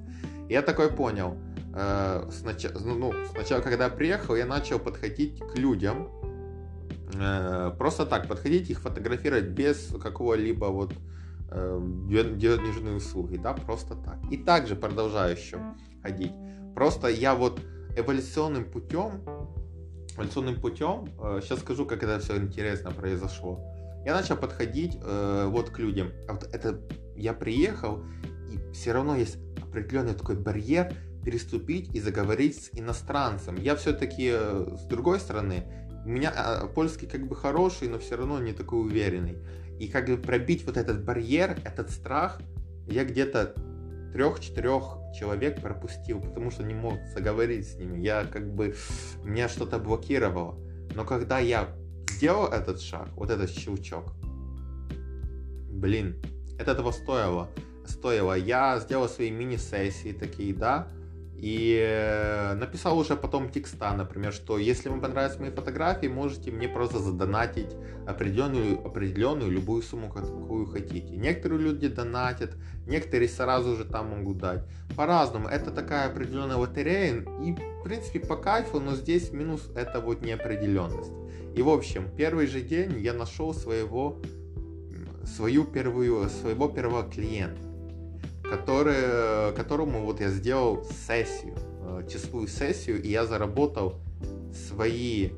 я 0.49 0.63
такой 0.63 0.89
понял. 0.89 1.37
Э, 1.75 2.27
сначала, 2.31 2.79
ну, 2.79 2.95
ну, 2.95 3.13
сначала, 3.31 3.61
когда 3.61 3.83
я 3.83 3.89
приехал, 3.91 4.35
я 4.35 4.47
начал 4.47 4.79
подходить 4.79 5.39
к 5.39 5.55
людям. 5.55 6.09
Э, 7.13 7.75
просто 7.77 8.07
так, 8.07 8.27
подходить 8.27 8.71
их 8.71 8.79
фотографировать 8.79 9.49
без 9.49 9.93
какого-либо 10.01 10.65
вот 10.65 10.93
э, 11.51 11.79
денежные 12.07 12.95
услуги, 12.95 13.37
да, 13.37 13.53
просто 13.53 13.93
так. 13.93 14.17
И 14.31 14.37
также 14.37 14.75
продолжаю 14.75 15.37
еще 15.37 15.59
ходить. 16.01 16.33
Просто 16.73 17.07
я 17.07 17.35
вот 17.35 17.61
эволюционным 17.95 18.65
путем, 18.65 19.21
эволюционным 20.15 20.59
путем, 20.59 21.05
э, 21.21 21.39
сейчас 21.43 21.59
скажу, 21.59 21.85
как 21.85 22.01
это 22.01 22.17
все 22.17 22.35
интересно 22.37 22.89
произошло. 22.89 23.72
Я 24.05 24.13
начал 24.13 24.35
подходить 24.35 24.97
э, 25.01 25.47
вот 25.49 25.69
к 25.69 25.79
людям. 25.79 26.11
А 26.27 26.33
вот 26.33 26.43
это 26.53 26.79
я 27.15 27.33
приехал, 27.33 28.03
и 28.51 28.59
все 28.73 28.91
равно 28.91 29.15
есть 29.15 29.37
определенный 29.61 30.13
такой 30.13 30.35
барьер 30.35 30.93
переступить 31.23 31.93
и 31.95 31.99
заговорить 31.99 32.65
с 32.65 32.69
иностранцем. 32.73 33.55
Я 33.55 33.75
все-таки 33.75 34.31
э, 34.33 34.75
с 34.77 34.85
другой 34.85 35.19
стороны, 35.19 35.63
у 36.05 36.09
меня 36.09 36.33
а, 36.35 36.67
польский 36.67 37.07
как 37.07 37.27
бы 37.27 37.35
хороший, 37.35 37.87
но 37.87 37.97
все 37.97 38.17
равно 38.17 38.39
не 38.39 38.51
такой 38.51 38.81
уверенный. 38.81 39.37
И 39.79 39.87
как 39.87 40.07
бы 40.07 40.17
пробить 40.17 40.65
вот 40.65 40.75
этот 40.77 41.03
барьер, 41.05 41.57
этот 41.63 41.91
страх, 41.91 42.41
я 42.87 43.05
где-то 43.05 43.55
трех-четырех 44.11 44.97
человек 45.17 45.61
пропустил, 45.61 46.19
потому 46.19 46.51
что 46.51 46.63
не 46.63 46.73
мог 46.73 46.99
заговорить 47.15 47.67
с 47.67 47.75
ними. 47.75 47.99
Я 47.99 48.25
как 48.25 48.53
бы, 48.53 48.75
меня 49.23 49.47
что-то 49.47 49.79
блокировало. 49.79 50.59
Но 50.93 51.05
когда 51.05 51.39
я 51.39 51.69
сделал 52.09 52.47
этот 52.47 52.81
шаг, 52.81 53.09
вот 53.15 53.29
этот 53.29 53.49
щелчок, 53.49 54.13
блин, 55.71 56.15
это 56.57 56.75
того 56.75 56.91
стоило. 56.91 57.49
Стоило. 57.85 58.33
Я 58.33 58.79
сделал 58.79 59.09
свои 59.09 59.29
мини-сессии 59.29 60.13
такие, 60.13 60.53
да, 60.53 60.87
и 61.43 61.77
э, 61.77 62.53
написал 62.53 62.97
уже 62.97 63.17
потом 63.17 63.49
текста, 63.49 63.93
например, 63.93 64.31
что 64.31 64.57
если 64.57 64.87
вам 64.87 65.01
понравятся 65.01 65.41
мои 65.41 65.51
фотографии, 65.51 66.07
можете 66.07 66.51
мне 66.51 66.69
просто 66.69 66.99
задонатить 66.99 67.75
определенную, 68.07 68.79
определенную 68.85 69.51
любую 69.51 69.81
сумму, 69.81 70.09
какую 70.09 70.67
хотите. 70.67 71.17
Некоторые 71.17 71.59
люди 71.59 71.89
донатят, 71.89 72.51
некоторые 72.87 73.27
сразу 73.27 73.75
же 73.75 73.83
там 73.83 74.11
могут 74.11 74.37
дать. 74.37 74.63
По-разному. 74.95 75.49
Это 75.49 75.71
такая 75.71 76.07
определенная 76.07 76.55
лотерея. 76.55 77.15
И, 77.43 77.51
в 77.51 77.83
принципе, 77.83 78.21
по 78.21 78.37
кайфу, 78.37 78.79
но 78.79 78.95
здесь 78.95 79.33
минус 79.33 79.69
это 79.75 79.99
вот 79.99 80.21
неопределенность. 80.21 81.11
И, 81.55 81.61
в 81.61 81.69
общем, 81.69 82.09
первый 82.15 82.47
же 82.47 82.61
день 82.61 82.99
я 82.99 83.13
нашел 83.13 83.53
своего, 83.53 84.21
свою 85.25 85.65
первую, 85.65 86.29
своего 86.29 86.67
первого 86.67 87.03
клиента 87.03 87.73
который, 88.53 89.53
которому 89.55 90.05
вот 90.05 90.19
я 90.19 90.29
сделал 90.29 90.85
сессию, 91.07 91.55
э, 91.81 92.07
часовую 92.11 92.47
сессию, 92.47 93.01
и 93.01 93.09
я 93.09 93.25
заработал 93.25 93.95
свои... 94.53 95.31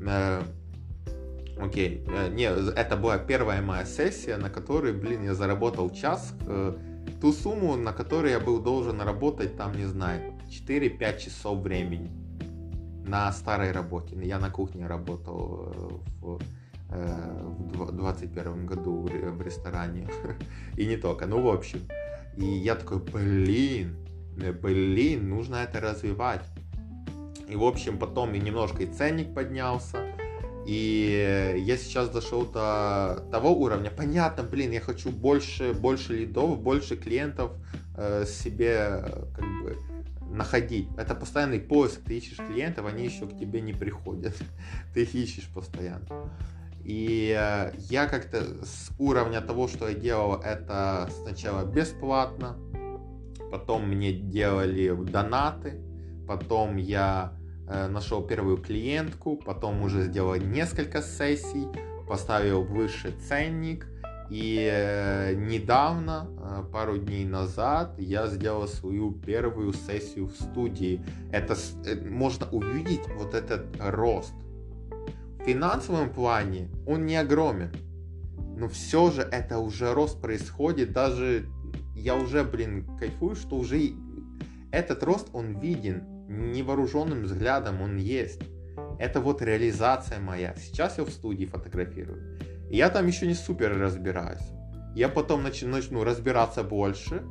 Э, 0.00 0.42
окей, 1.58 2.04
э, 2.06 2.28
не, 2.28 2.44
это 2.44 2.96
была 2.96 3.18
первая 3.18 3.60
моя 3.62 3.84
сессия, 3.84 4.36
на 4.36 4.50
которой, 4.50 4.92
блин, 4.92 5.24
я 5.24 5.34
заработал 5.34 5.90
час, 5.90 6.32
э, 6.46 6.76
ту 7.20 7.32
сумму, 7.32 7.76
на 7.76 7.92
которой 7.92 8.30
я 8.32 8.40
был 8.40 8.60
должен 8.60 9.00
работать, 9.00 9.56
там, 9.56 9.76
не 9.76 9.86
знаю, 9.86 10.34
4-5 10.48 11.18
часов 11.18 11.58
времени 11.58 12.10
на 13.10 13.32
старой 13.32 13.72
работе. 13.72 14.16
Я 14.22 14.38
на 14.38 14.50
кухне 14.50 14.86
работал 14.86 16.02
в 16.20 16.40
в 16.90 17.92
21 17.92 18.66
году 18.66 19.08
в 19.08 19.42
ресторане. 19.42 20.08
И 20.76 20.86
не 20.86 20.96
только. 20.96 21.26
Ну, 21.26 21.40
в 21.40 21.48
общем. 21.48 21.80
И 22.36 22.44
я 22.44 22.74
такой, 22.74 22.98
блин, 22.98 23.96
блин, 24.62 25.28
нужно 25.28 25.56
это 25.56 25.80
развивать. 25.80 26.44
И, 27.48 27.56
в 27.56 27.64
общем, 27.64 27.98
потом 27.98 28.34
и 28.34 28.40
немножко 28.40 28.82
и 28.82 28.86
ценник 28.86 29.34
поднялся. 29.34 29.98
И 30.66 31.56
я 31.66 31.76
сейчас 31.76 32.10
дошел 32.10 32.44
до 32.44 33.24
того 33.32 33.50
уровня. 33.50 33.90
Понятно, 33.90 34.42
блин, 34.42 34.70
я 34.70 34.80
хочу 34.80 35.10
больше, 35.10 35.72
больше 35.72 36.16
лидов, 36.16 36.60
больше 36.60 36.96
клиентов 36.96 37.52
э, 37.96 38.24
себе 38.26 39.04
как 39.34 39.44
бы 39.62 39.76
находить. 40.30 40.88
Это 40.96 41.14
постоянный 41.14 41.60
поиск. 41.60 42.00
Ты 42.04 42.18
ищешь 42.18 42.38
клиентов, 42.38 42.86
они 42.86 43.04
еще 43.04 43.26
к 43.26 43.36
тебе 43.38 43.60
не 43.60 43.72
приходят. 43.72 44.34
Ты 44.94 45.02
их 45.02 45.14
ищешь 45.14 45.48
постоянно. 45.54 46.30
И 46.84 47.36
э, 47.38 47.72
я 47.90 48.06
как-то 48.06 48.64
с 48.64 48.90
уровня 48.98 49.40
того, 49.40 49.68
что 49.68 49.88
я 49.88 49.94
делал, 49.94 50.40
это 50.40 51.10
сначала 51.22 51.64
бесплатно, 51.64 52.56
потом 53.50 53.88
мне 53.88 54.12
делали 54.12 54.90
донаты, 54.90 55.78
потом 56.26 56.76
я 56.78 57.34
э, 57.68 57.86
нашел 57.88 58.26
первую 58.26 58.56
клиентку, 58.56 59.36
потом 59.36 59.82
уже 59.82 60.04
сделал 60.04 60.36
несколько 60.36 61.02
сессий, 61.02 61.66
поставил 62.08 62.64
выше 62.64 63.12
ценник, 63.28 63.86
и 64.30 64.68
э, 64.70 65.34
недавно, 65.34 66.66
пару 66.72 66.98
дней 66.98 67.24
назад, 67.24 67.98
я 67.98 68.26
сделал 68.28 68.68
свою 68.68 69.12
первую 69.12 69.72
сессию 69.72 70.26
в 70.26 70.36
студии. 70.36 71.04
Это 71.32 71.56
можно 72.04 72.46
увидеть 72.50 73.02
вот 73.18 73.34
этот 73.34 73.66
рост 73.78 74.32
в 75.40 75.44
финансовом 75.44 76.10
плане 76.10 76.68
он 76.86 77.06
не 77.06 77.16
огромен. 77.16 77.72
Но 78.56 78.68
все 78.68 79.10
же 79.10 79.22
это 79.22 79.58
уже 79.58 79.94
рост 79.94 80.20
происходит. 80.20 80.92
Даже 80.92 81.46
я 81.94 82.14
уже, 82.14 82.44
блин, 82.44 82.86
кайфую, 82.98 83.34
что 83.34 83.56
уже 83.56 83.92
этот 84.70 85.02
рост, 85.02 85.28
он 85.32 85.58
виден. 85.58 86.02
Невооруженным 86.28 87.22
взглядом 87.22 87.80
он 87.80 87.96
есть. 87.96 88.40
Это 88.98 89.20
вот 89.20 89.42
реализация 89.42 90.20
моя. 90.20 90.54
Сейчас 90.56 90.98
я 90.98 91.04
в 91.04 91.10
студии 91.10 91.46
фотографирую. 91.46 92.38
Я 92.76 92.90
там 92.90 93.06
еще 93.06 93.26
не 93.26 93.34
супер 93.34 93.78
разбираюсь. 93.78 94.42
Я 94.94 95.08
потом 95.08 95.42
начну, 95.42 96.04
разбираться 96.04 96.62
больше 96.62 97.22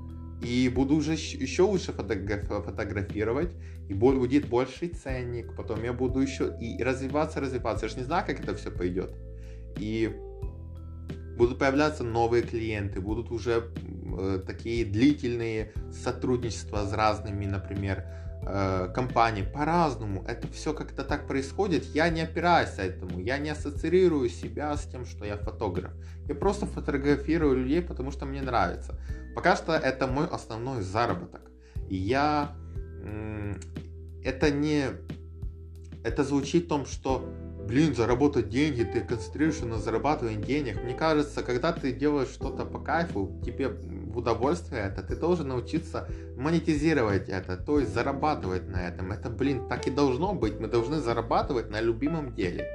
и 0.41 0.71
буду 0.73 0.95
уже 0.95 1.13
еще 1.13 1.63
лучше 1.63 1.91
фотографировать, 1.91 3.51
и 3.89 3.93
будет 3.93 4.47
больший 4.47 4.89
ценник, 4.89 5.55
потом 5.55 5.83
я 5.83 5.91
буду 5.91 6.19
еще 6.19 6.55
и 6.59 6.81
развиваться, 6.81 7.41
развиваться. 7.41 7.85
Я 7.85 7.89
же 7.89 7.97
не 7.97 8.03
знаю, 8.03 8.25
как 8.25 8.39
это 8.39 8.55
все 8.55 8.71
пойдет. 8.71 9.13
И 9.77 10.15
будут 11.37 11.57
появляться 11.57 12.03
новые 12.03 12.43
клиенты, 12.43 13.01
будут 13.01 13.31
уже 13.31 13.71
э, 14.19 14.39
такие 14.45 14.85
длительные 14.85 15.73
сотрудничества 15.91 16.85
с 16.85 16.93
разными, 16.93 17.45
например, 17.45 18.05
э, 18.41 18.91
компании 18.93 19.43
по-разному. 19.43 20.23
Это 20.27 20.47
все 20.47 20.73
как-то 20.73 21.03
так 21.03 21.27
происходит. 21.27 21.85
Я 21.95 22.09
не 22.09 22.21
опираюсь 22.21 22.77
этому. 22.77 23.19
Я 23.19 23.37
не 23.37 23.49
ассоциирую 23.49 24.29
себя 24.29 24.75
с 24.75 24.85
тем, 24.85 25.05
что 25.05 25.25
я 25.25 25.37
фотограф. 25.37 25.91
Я 26.27 26.35
просто 26.35 26.65
фотографирую 26.65 27.63
людей, 27.63 27.81
потому 27.81 28.11
что 28.11 28.25
мне 28.25 28.41
нравится. 28.41 28.99
Пока 29.35 29.55
что 29.55 29.73
это 29.73 30.07
мой 30.07 30.27
основной 30.27 30.81
заработок. 30.81 31.41
И 31.89 31.95
я... 31.95 32.55
Это 34.23 34.51
не... 34.51 34.85
Это 36.03 36.23
звучит 36.23 36.65
в 36.65 36.67
том, 36.67 36.85
что 36.85 37.33
блин, 37.69 37.93
заработать 37.93 38.49
деньги, 38.49 38.83
ты 38.83 39.01
концентрируешься 39.01 39.65
на 39.67 39.77
зарабатывании 39.77 40.41
денег. 40.41 40.83
Мне 40.83 40.95
кажется, 40.95 41.43
когда 41.43 41.71
ты 41.71 41.91
делаешь 41.91 42.29
что-то 42.29 42.65
по 42.65 42.79
кайфу, 42.79 43.39
тебе 43.45 43.69
удовольствие 44.17 44.81
это, 44.81 45.01
ты 45.03 45.15
должен 45.15 45.49
научиться 45.49 46.07
монетизировать 46.37 47.29
это, 47.29 47.57
то 47.57 47.79
есть 47.79 47.93
зарабатывать 47.93 48.67
на 48.67 48.87
этом. 48.87 49.11
Это, 49.11 49.29
блин, 49.29 49.67
так 49.67 49.87
и 49.87 49.91
должно 49.91 50.33
быть. 50.33 50.59
Мы 50.59 50.67
должны 50.67 50.99
зарабатывать 50.99 51.69
на 51.69 51.81
любимом 51.81 52.33
деле. 52.33 52.67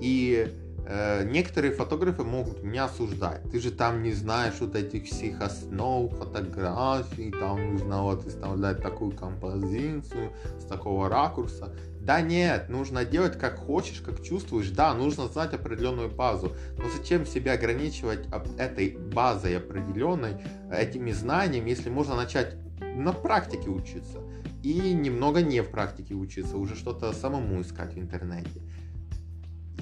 И 0.00 0.54
э, 0.86 1.24
некоторые 1.24 1.72
фотографы 1.72 2.24
могут 2.24 2.62
меня 2.62 2.84
осуждать. 2.84 3.42
Ты 3.50 3.60
же 3.60 3.70
там 3.70 4.02
не 4.02 4.12
знаешь 4.12 4.54
вот 4.60 4.74
этих 4.74 5.04
всех 5.04 5.40
основ 5.40 6.12
фотографий, 6.16 7.30
там 7.30 7.72
нужно 7.72 8.02
вот 8.02 8.24
выставлять 8.24 8.82
такую 8.82 9.12
композицию 9.12 10.32
с 10.58 10.64
такого 10.64 11.08
ракурса. 11.08 11.74
Да 12.08 12.22
нет, 12.22 12.70
нужно 12.70 13.04
делать 13.04 13.38
как 13.38 13.58
хочешь, 13.58 14.00
как 14.00 14.22
чувствуешь. 14.22 14.70
Да, 14.70 14.94
нужно 14.94 15.28
знать 15.28 15.52
определенную 15.52 16.08
базу. 16.08 16.56
Но 16.78 16.84
зачем 16.88 17.26
себя 17.26 17.52
ограничивать 17.52 18.20
этой 18.56 18.96
базой 18.96 19.58
определенной, 19.58 20.36
этими 20.72 21.12
знаниями, 21.12 21.68
если 21.68 21.90
можно 21.90 22.16
начать 22.16 22.56
на 22.80 23.12
практике 23.12 23.68
учиться 23.68 24.22
и 24.62 24.94
немного 24.94 25.42
не 25.42 25.60
в 25.60 25.70
практике 25.70 26.14
учиться, 26.14 26.56
уже 26.56 26.76
что-то 26.76 27.12
самому 27.12 27.60
искать 27.60 27.92
в 27.92 27.98
интернете. 27.98 28.62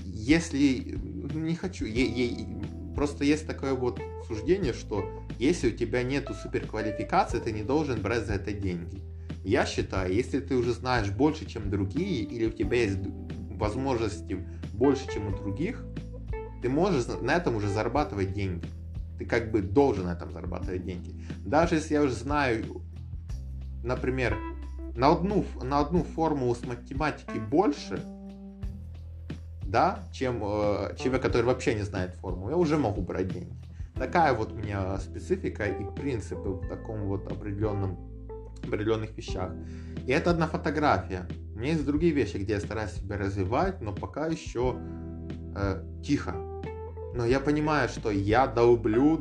Если 0.05 0.99
не 1.33 1.55
хочу, 1.55 1.85
я, 1.85 2.07
я, 2.07 2.45
просто 2.97 3.23
есть 3.23 3.47
такое 3.47 3.75
вот 3.75 4.01
суждение, 4.27 4.73
что 4.73 5.09
если 5.39 5.69
у 5.69 5.77
тебя 5.77 6.03
нету 6.03 6.35
суперквалификации, 6.35 7.39
ты 7.39 7.53
не 7.53 7.63
должен 7.63 8.03
брать 8.03 8.27
за 8.27 8.33
это 8.33 8.51
деньги. 8.51 9.01
Я 9.47 9.65
считаю, 9.65 10.13
если 10.13 10.41
ты 10.41 10.57
уже 10.57 10.73
знаешь 10.73 11.09
больше, 11.09 11.47
чем 11.47 11.71
другие, 11.71 12.25
или 12.25 12.47
у 12.47 12.51
тебя 12.51 12.79
есть 12.79 12.99
возможности 13.51 14.45
больше, 14.73 15.07
чем 15.07 15.29
у 15.29 15.37
других, 15.37 15.85
ты 16.63 16.69
можешь 16.69 17.07
на 17.21 17.31
этом 17.37 17.55
уже 17.55 17.69
зарабатывать 17.69 18.33
деньги. 18.33 18.67
Ты 19.21 19.25
как 19.25 19.53
бы 19.53 19.63
должен 19.63 20.07
на 20.07 20.15
этом 20.15 20.33
зарабатывать 20.33 20.85
деньги. 20.85 21.15
Даже 21.45 21.77
если 21.77 21.95
я 21.95 22.03
уже 22.03 22.15
знаю, 22.15 22.83
например, 23.85 24.37
на 24.97 25.13
одну, 25.13 25.45
на 25.63 25.79
одну 25.79 26.03
формулу 26.03 26.53
с 26.57 26.67
математики 26.67 27.39
больше, 27.39 28.03
да, 29.63 30.01
чем 30.13 30.43
э, 30.43 30.97
человек, 30.99 31.23
который 31.23 31.43
вообще 31.43 31.77
не 31.77 31.83
знает 31.83 32.17
формулу, 32.17 32.51
я 32.51 32.57
уже 32.57 32.79
могу 32.79 33.01
брать 33.01 33.29
деньги. 33.29 33.55
Такая 33.95 34.33
вот 34.35 34.51
у 34.51 34.57
меня 34.57 34.99
специфика 34.99 35.67
и 35.67 35.85
принципы 35.95 36.49
в 36.49 36.67
таком 36.67 37.05
вот 37.05 37.31
определенном 37.31 38.16
определенных 38.65 39.17
вещах. 39.17 39.53
И 40.07 40.13
это 40.13 40.31
одна 40.31 40.47
фотография. 40.47 41.27
У 41.55 41.59
меня 41.59 41.73
есть 41.73 41.87
другие 41.87 42.13
вещи, 42.13 42.37
где 42.37 42.55
я 42.55 42.61
стараюсь 42.61 42.93
себя 42.93 43.17
развивать, 43.17 43.81
но 43.81 43.93
пока 43.93 44.27
еще 44.27 44.77
э, 45.57 45.83
тихо. 46.05 46.35
Но 47.15 47.25
я 47.25 47.41
понимаю, 47.41 47.89
что 47.89 48.11
я 48.11 48.47
долблю, 48.47 49.19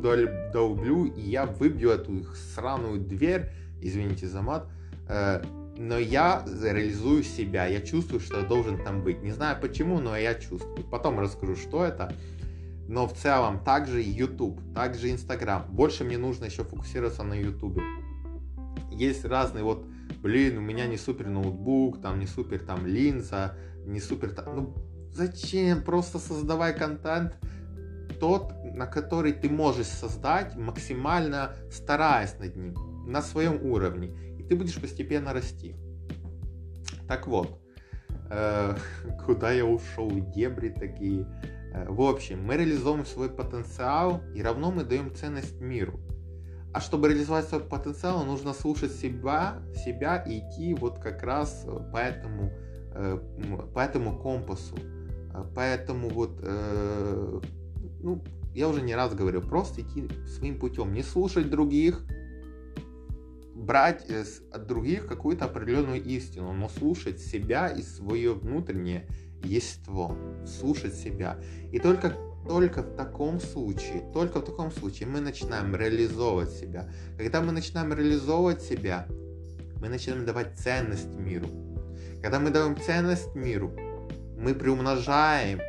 долблю, 0.52 1.06
и 1.06 1.20
я 1.22 1.46
выбью 1.46 1.90
эту 1.90 2.24
сраную 2.54 3.00
дверь, 3.00 3.50
извините 3.80 4.28
за 4.28 4.42
мат, 4.42 4.68
э, 5.08 5.42
но 5.78 5.98
я 5.98 6.44
реализую 6.46 7.22
себя, 7.22 7.66
я 7.66 7.80
чувствую, 7.80 8.20
что 8.20 8.40
я 8.40 8.46
должен 8.46 8.82
там 8.82 9.02
быть. 9.02 9.22
Не 9.22 9.32
знаю 9.32 9.58
почему, 9.60 9.98
но 9.98 10.16
я 10.16 10.34
чувствую. 10.34 10.84
Потом 10.90 11.20
расскажу, 11.20 11.56
что 11.56 11.84
это. 11.84 12.12
Но 12.88 13.06
в 13.06 13.14
целом 13.14 13.62
также 13.64 14.00
YouTube, 14.00 14.60
также 14.74 15.08
Instagram. 15.10 15.64
Больше 15.70 16.04
мне 16.04 16.18
нужно 16.18 16.44
еще 16.44 16.64
фокусироваться 16.64 17.24
на 17.24 17.34
YouTube. 17.34 17.80
Есть 18.96 19.24
разные 19.24 19.62
вот, 19.62 19.86
блин, 20.22 20.58
у 20.58 20.60
меня 20.60 20.86
не 20.86 20.96
супер 20.96 21.28
ноутбук, 21.28 22.00
там 22.00 22.18
не 22.18 22.26
супер 22.26 22.60
там 22.60 22.86
линза, 22.86 23.54
не 23.84 24.00
супер 24.00 24.30
там, 24.32 24.56
ну 24.56 24.74
зачем? 25.12 25.82
Просто 25.82 26.18
создавай 26.18 26.76
контент 26.76 27.36
тот, 28.20 28.52
на 28.74 28.86
который 28.86 29.32
ты 29.32 29.48
можешь 29.48 29.86
создать, 29.86 30.56
максимально 30.56 31.54
стараясь 31.70 32.38
над 32.38 32.56
ним, 32.56 32.74
на 33.06 33.22
своем 33.22 33.62
уровне. 33.62 34.16
И 34.38 34.42
ты 34.42 34.56
будешь 34.56 34.80
постепенно 34.80 35.32
расти. 35.32 35.76
Так 37.06 37.26
вот, 37.26 37.60
э, 38.30 38.76
куда 39.26 39.52
я 39.52 39.64
ушел, 39.64 40.10
дебри 40.10 40.70
такие. 40.70 41.26
Э, 41.74 41.86
в 41.88 42.00
общем, 42.00 42.44
мы 42.44 42.56
реализуем 42.56 43.04
свой 43.04 43.30
потенциал 43.30 44.22
и 44.34 44.42
равно 44.42 44.70
мы 44.70 44.84
даем 44.84 45.14
ценность 45.14 45.60
миру. 45.60 46.00
А 46.76 46.80
чтобы 46.82 47.08
реализовать 47.08 47.48
свой 47.48 47.62
потенциал, 47.62 48.22
нужно 48.26 48.52
слушать 48.52 48.92
себя, 48.92 49.62
себя 49.82 50.18
и 50.18 50.40
идти 50.40 50.74
вот 50.74 50.98
как 50.98 51.22
раз 51.22 51.66
по 51.90 51.96
этому, 51.96 52.52
э, 52.92 53.18
по 53.72 53.78
этому 53.78 54.18
компасу. 54.18 54.76
Э, 55.32 55.42
поэтому 55.54 56.10
вот, 56.10 56.38
ну, 58.02 58.22
я 58.54 58.68
уже 58.68 58.82
не 58.82 58.94
раз 58.94 59.14
говорил, 59.14 59.40
просто 59.40 59.80
идти 59.80 60.06
своим 60.26 60.58
путем, 60.58 60.92
не 60.92 61.02
слушать 61.02 61.48
других, 61.48 62.04
брать 63.54 64.04
от 64.52 64.66
других 64.66 65.06
какую-то 65.06 65.46
определенную 65.46 66.04
истину, 66.04 66.52
но 66.52 66.68
слушать 66.68 67.20
себя 67.20 67.68
и 67.68 67.80
свое 67.80 68.34
внутреннее 68.34 69.08
естество, 69.42 70.14
слушать 70.44 70.92
себя. 70.92 71.38
И 71.72 71.78
только, 71.78 72.14
только 72.48 72.82
в 72.82 72.96
таком 72.96 73.40
случае, 73.40 74.02
только 74.12 74.40
в 74.40 74.44
таком 74.44 74.70
случае 74.70 75.08
мы 75.08 75.20
начинаем 75.20 75.74
реализовывать 75.74 76.50
себя. 76.50 76.88
Когда 77.18 77.40
мы 77.40 77.52
начинаем 77.52 77.92
реализовывать 77.92 78.62
себя, 78.62 79.06
мы 79.80 79.88
начинаем 79.88 80.24
давать 80.24 80.58
ценность 80.58 81.14
миру. 81.18 81.48
Когда 82.22 82.40
мы 82.40 82.50
даем 82.50 82.76
ценность 82.80 83.34
миру, 83.34 83.72
мы 84.38 84.54
приумножаем 84.54 85.60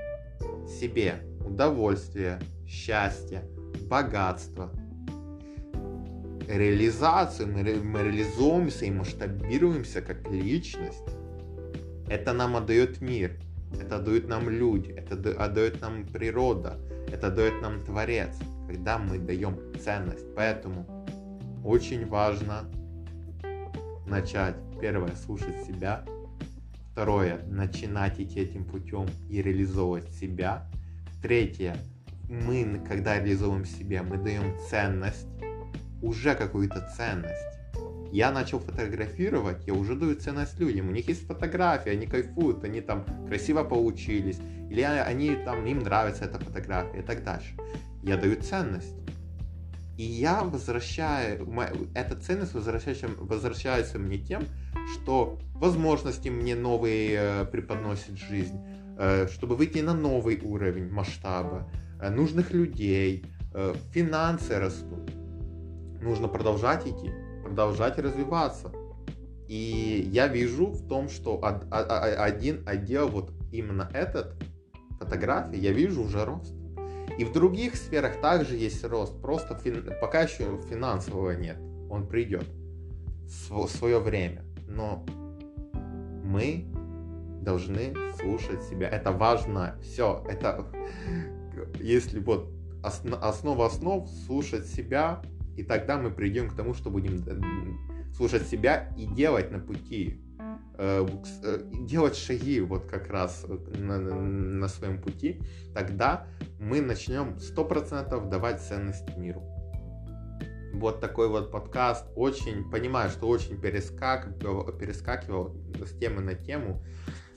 себе 0.68 1.16
удовольствие, 1.46 2.40
счастье, 2.68 3.44
богатство, 3.90 4.72
реализацию, 6.48 7.48
мы, 7.48 7.64
мы 7.64 8.04
реализуемся 8.04 8.86
и 8.86 8.92
масштабируемся 8.92 10.02
как 10.02 10.30
личность. 10.30 11.04
Это 12.10 12.34
нам 12.34 12.56
отдает 12.56 13.02
мир. 13.02 13.38
Это 13.74 14.00
дают 14.00 14.28
нам 14.28 14.50
люди, 14.50 14.92
это 14.92 15.16
дает 15.16 15.82
нам 15.82 16.06
природа, 16.06 16.80
это 17.12 17.30
дает 17.30 17.62
нам 17.62 17.84
Творец, 17.84 18.36
когда 18.68 18.98
мы 18.98 19.20
даем 19.20 19.58
ценность. 19.80 20.26
Поэтому 20.36 20.86
очень 21.64 22.08
важно 22.08 22.70
начать, 24.06 24.56
первое, 24.80 25.16
слушать 25.16 25.66
себя, 25.66 26.06
второе, 26.92 27.40
начинать 27.48 28.20
идти 28.20 28.40
этим 28.40 28.66
путем 28.66 29.08
и 29.30 29.42
реализовывать 29.42 30.10
себя, 30.12 30.66
третье, 31.22 31.78
мы, 32.30 32.84
когда 32.88 33.20
реализуем 33.20 33.66
себя, 33.66 34.04
мы 34.04 34.18
даем 34.18 34.58
ценность, 34.70 35.28
уже 36.02 36.36
какую-то 36.36 36.90
ценность 36.96 37.57
я 38.12 38.32
начал 38.32 38.60
фотографировать, 38.60 39.68
я 39.68 39.74
уже 39.74 39.96
даю 39.96 40.16
ценность 40.16 40.60
людям. 40.60 40.90
У 40.90 40.92
них 40.92 41.08
есть 41.08 41.26
фотографии, 41.26 41.92
они 41.92 42.06
кайфуют, 42.06 42.64
они 42.64 42.82
там 42.82 43.06
красиво 43.28 43.64
получились, 43.64 44.40
или 44.70 44.82
они 44.82 45.36
там, 45.36 45.66
им 45.66 45.80
нравится 45.80 46.26
эта 46.26 46.40
фотография 46.40 47.00
и 47.00 47.02
так 47.02 47.24
дальше. 47.24 47.56
Я 48.04 48.18
даю 48.18 48.42
ценность. 48.42 48.96
И 49.98 50.04
я 50.04 50.44
возвращаю, 50.44 51.48
эта 51.96 52.16
ценность 52.16 52.54
возвращается, 52.54 53.08
возвращается 53.18 53.98
мне 53.98 54.20
тем, 54.20 54.44
что 54.94 55.40
возможности 55.56 56.30
мне 56.30 56.56
новые 56.56 57.18
э, 57.18 57.46
преподносит 57.46 58.16
жизнь, 58.16 58.60
э, 59.00 59.28
чтобы 59.28 59.56
выйти 59.56 59.80
на 59.80 59.96
новый 59.96 60.40
уровень 60.40 60.92
масштаба, 60.92 61.68
э, 62.00 62.10
нужных 62.10 62.52
людей, 62.52 63.26
финансы 63.92 64.60
растут. 64.60 65.10
Нужно 66.00 66.28
продолжать 66.28 66.86
идти 66.86 67.12
продолжать 67.48 67.98
развиваться. 67.98 68.72
И 69.48 70.10
я 70.12 70.28
вижу 70.28 70.68
в 70.68 70.88
том, 70.88 71.08
что 71.10 71.40
один 71.42 72.68
отдел, 72.68 73.08
вот 73.08 73.32
именно 73.52 73.90
этот, 73.94 74.36
фотографии, 75.00 75.58
я 75.58 75.72
вижу 75.72 76.04
уже 76.04 76.26
рост. 76.26 76.54
И 77.18 77.24
в 77.24 77.32
других 77.32 77.76
сферах 77.76 78.20
также 78.20 78.56
есть 78.58 78.84
рост, 78.84 79.20
просто 79.22 79.56
фин... 79.56 79.90
пока 80.02 80.22
еще 80.22 80.62
финансового 80.70 81.32
нет, 81.32 81.58
он 81.90 82.08
придет 82.08 82.46
в 83.50 83.68
свое 83.68 84.00
время. 84.00 84.44
Но 84.68 85.06
мы 86.24 86.66
должны 87.42 87.94
слушать 88.20 88.62
себя. 88.64 88.90
Это 88.90 89.14
важно. 89.14 89.80
Все, 89.82 90.26
это 90.30 90.66
если 91.80 92.20
вот 92.20 92.52
основа 92.84 93.68
основ 93.68 94.10
слушать 94.10 94.66
себя, 94.68 95.22
и 95.58 95.64
тогда 95.64 95.98
мы 95.98 96.12
придем 96.12 96.50
к 96.50 96.56
тому, 96.56 96.76
что 96.76 96.92
будем 96.92 97.16
э, 97.26 98.14
слушать 98.14 98.48
себя 98.48 98.94
и 98.96 99.08
делать 99.08 99.52
на 99.52 99.60
пути, 99.60 100.22
э, 100.78 101.08
э, 101.44 101.62
делать 101.82 102.16
шаги 102.16 102.62
вот 102.62 102.86
как 102.86 103.10
раз 103.10 103.44
на, 103.76 103.98
на 103.98 104.68
своем 104.68 105.02
пути, 105.02 105.42
тогда 105.74 106.28
мы 106.60 106.80
начнем 106.80 107.38
100% 107.38 108.30
давать 108.30 108.62
ценность 108.62 109.18
миру. 109.18 109.42
Вот 110.76 111.00
такой 111.02 111.28
вот 111.28 111.52
подкаст. 111.52 112.06
Очень, 112.16 112.70
понимаю, 112.70 113.10
что 113.10 113.28
очень 113.28 113.60
перескакивал, 113.60 114.72
перескакивал 114.74 115.56
с 115.84 115.98
темы 115.98 116.22
на 116.22 116.36
тему. 116.36 116.84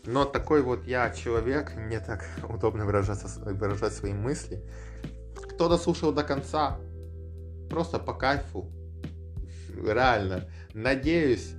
Но 0.04 0.26
такой 0.26 0.62
вот 0.62 0.84
я 0.86 1.08
человек, 1.08 1.74
мне 1.74 2.00
так 2.00 2.26
удобно 2.46 2.84
выражаться, 2.84 3.28
выражать 3.54 3.94
свои 3.94 4.12
мысли. 4.12 4.62
Кто 5.54 5.70
дослушал 5.70 6.12
до 6.12 6.22
конца, 6.22 6.78
просто 7.70 7.98
по 7.98 8.12
кайфу. 8.12 8.70
Реально. 9.82 10.44
Надеюсь, 10.74 11.54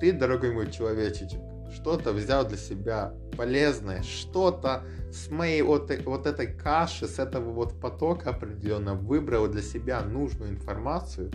ты, 0.00 0.12
дорогой 0.12 0.52
мой 0.52 0.70
человечечек, 0.70 1.40
что-то 1.74 2.12
взял 2.12 2.46
для 2.46 2.58
себя 2.58 3.14
полезное, 3.36 4.02
что-то 4.02 4.84
с 5.10 5.30
моей 5.30 5.62
вот, 5.62 5.90
вот 6.04 6.26
этой 6.26 6.46
каши, 6.46 7.06
с 7.06 7.18
этого 7.18 7.50
вот 7.52 7.80
потока 7.80 8.30
определенно 8.30 8.94
выбрал 8.94 9.48
для 9.48 9.62
себя 9.62 10.02
нужную 10.02 10.50
информацию 10.50 11.32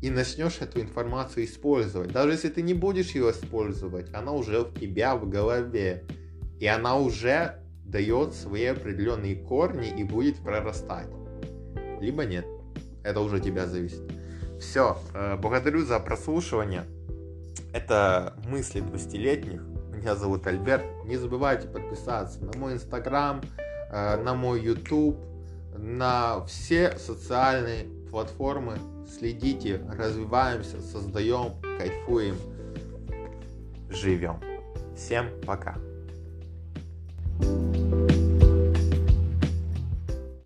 и 0.00 0.10
начнешь 0.10 0.60
эту 0.60 0.80
информацию 0.80 1.44
использовать. 1.44 2.12
Даже 2.12 2.32
если 2.32 2.48
ты 2.48 2.62
не 2.62 2.74
будешь 2.74 3.10
ее 3.10 3.30
использовать, 3.30 4.12
она 4.14 4.32
уже 4.32 4.62
у 4.62 4.72
тебя 4.72 5.16
в 5.16 5.28
голове. 5.28 6.04
И 6.58 6.66
она 6.66 6.96
уже 6.96 7.62
дает 7.84 8.34
свои 8.34 8.66
определенные 8.66 9.36
корни 9.36 9.88
и 9.88 10.04
будет 10.04 10.38
прорастать. 10.38 11.08
Либо 12.00 12.24
нет. 12.24 12.46
Это 13.04 13.20
уже 13.20 13.40
тебя 13.40 13.66
зависит. 13.66 14.00
Все, 14.60 14.98
э, 15.14 15.36
благодарю 15.36 15.84
за 15.84 15.98
прослушивание. 15.98 16.84
Это 17.72 18.34
мысли 18.46 18.82
20-летних. 18.82 19.62
Меня 19.92 20.14
зовут 20.14 20.46
Альберт. 20.46 20.84
Не 21.04 21.16
забывайте 21.16 21.68
подписаться 21.68 22.44
на 22.44 22.56
мой 22.58 22.74
инстаграм, 22.74 23.40
э, 23.90 24.22
на 24.22 24.34
мой 24.34 24.60
YouTube, 24.60 25.18
на 25.76 26.44
все 26.46 26.96
социальные 26.98 27.86
платформы. 28.10 28.78
Следите, 29.18 29.80
развиваемся, 29.90 30.80
создаем, 30.80 31.52
кайфуем, 31.78 32.36
живем. 33.90 34.40
Всем 34.96 35.28
пока. 35.46 35.76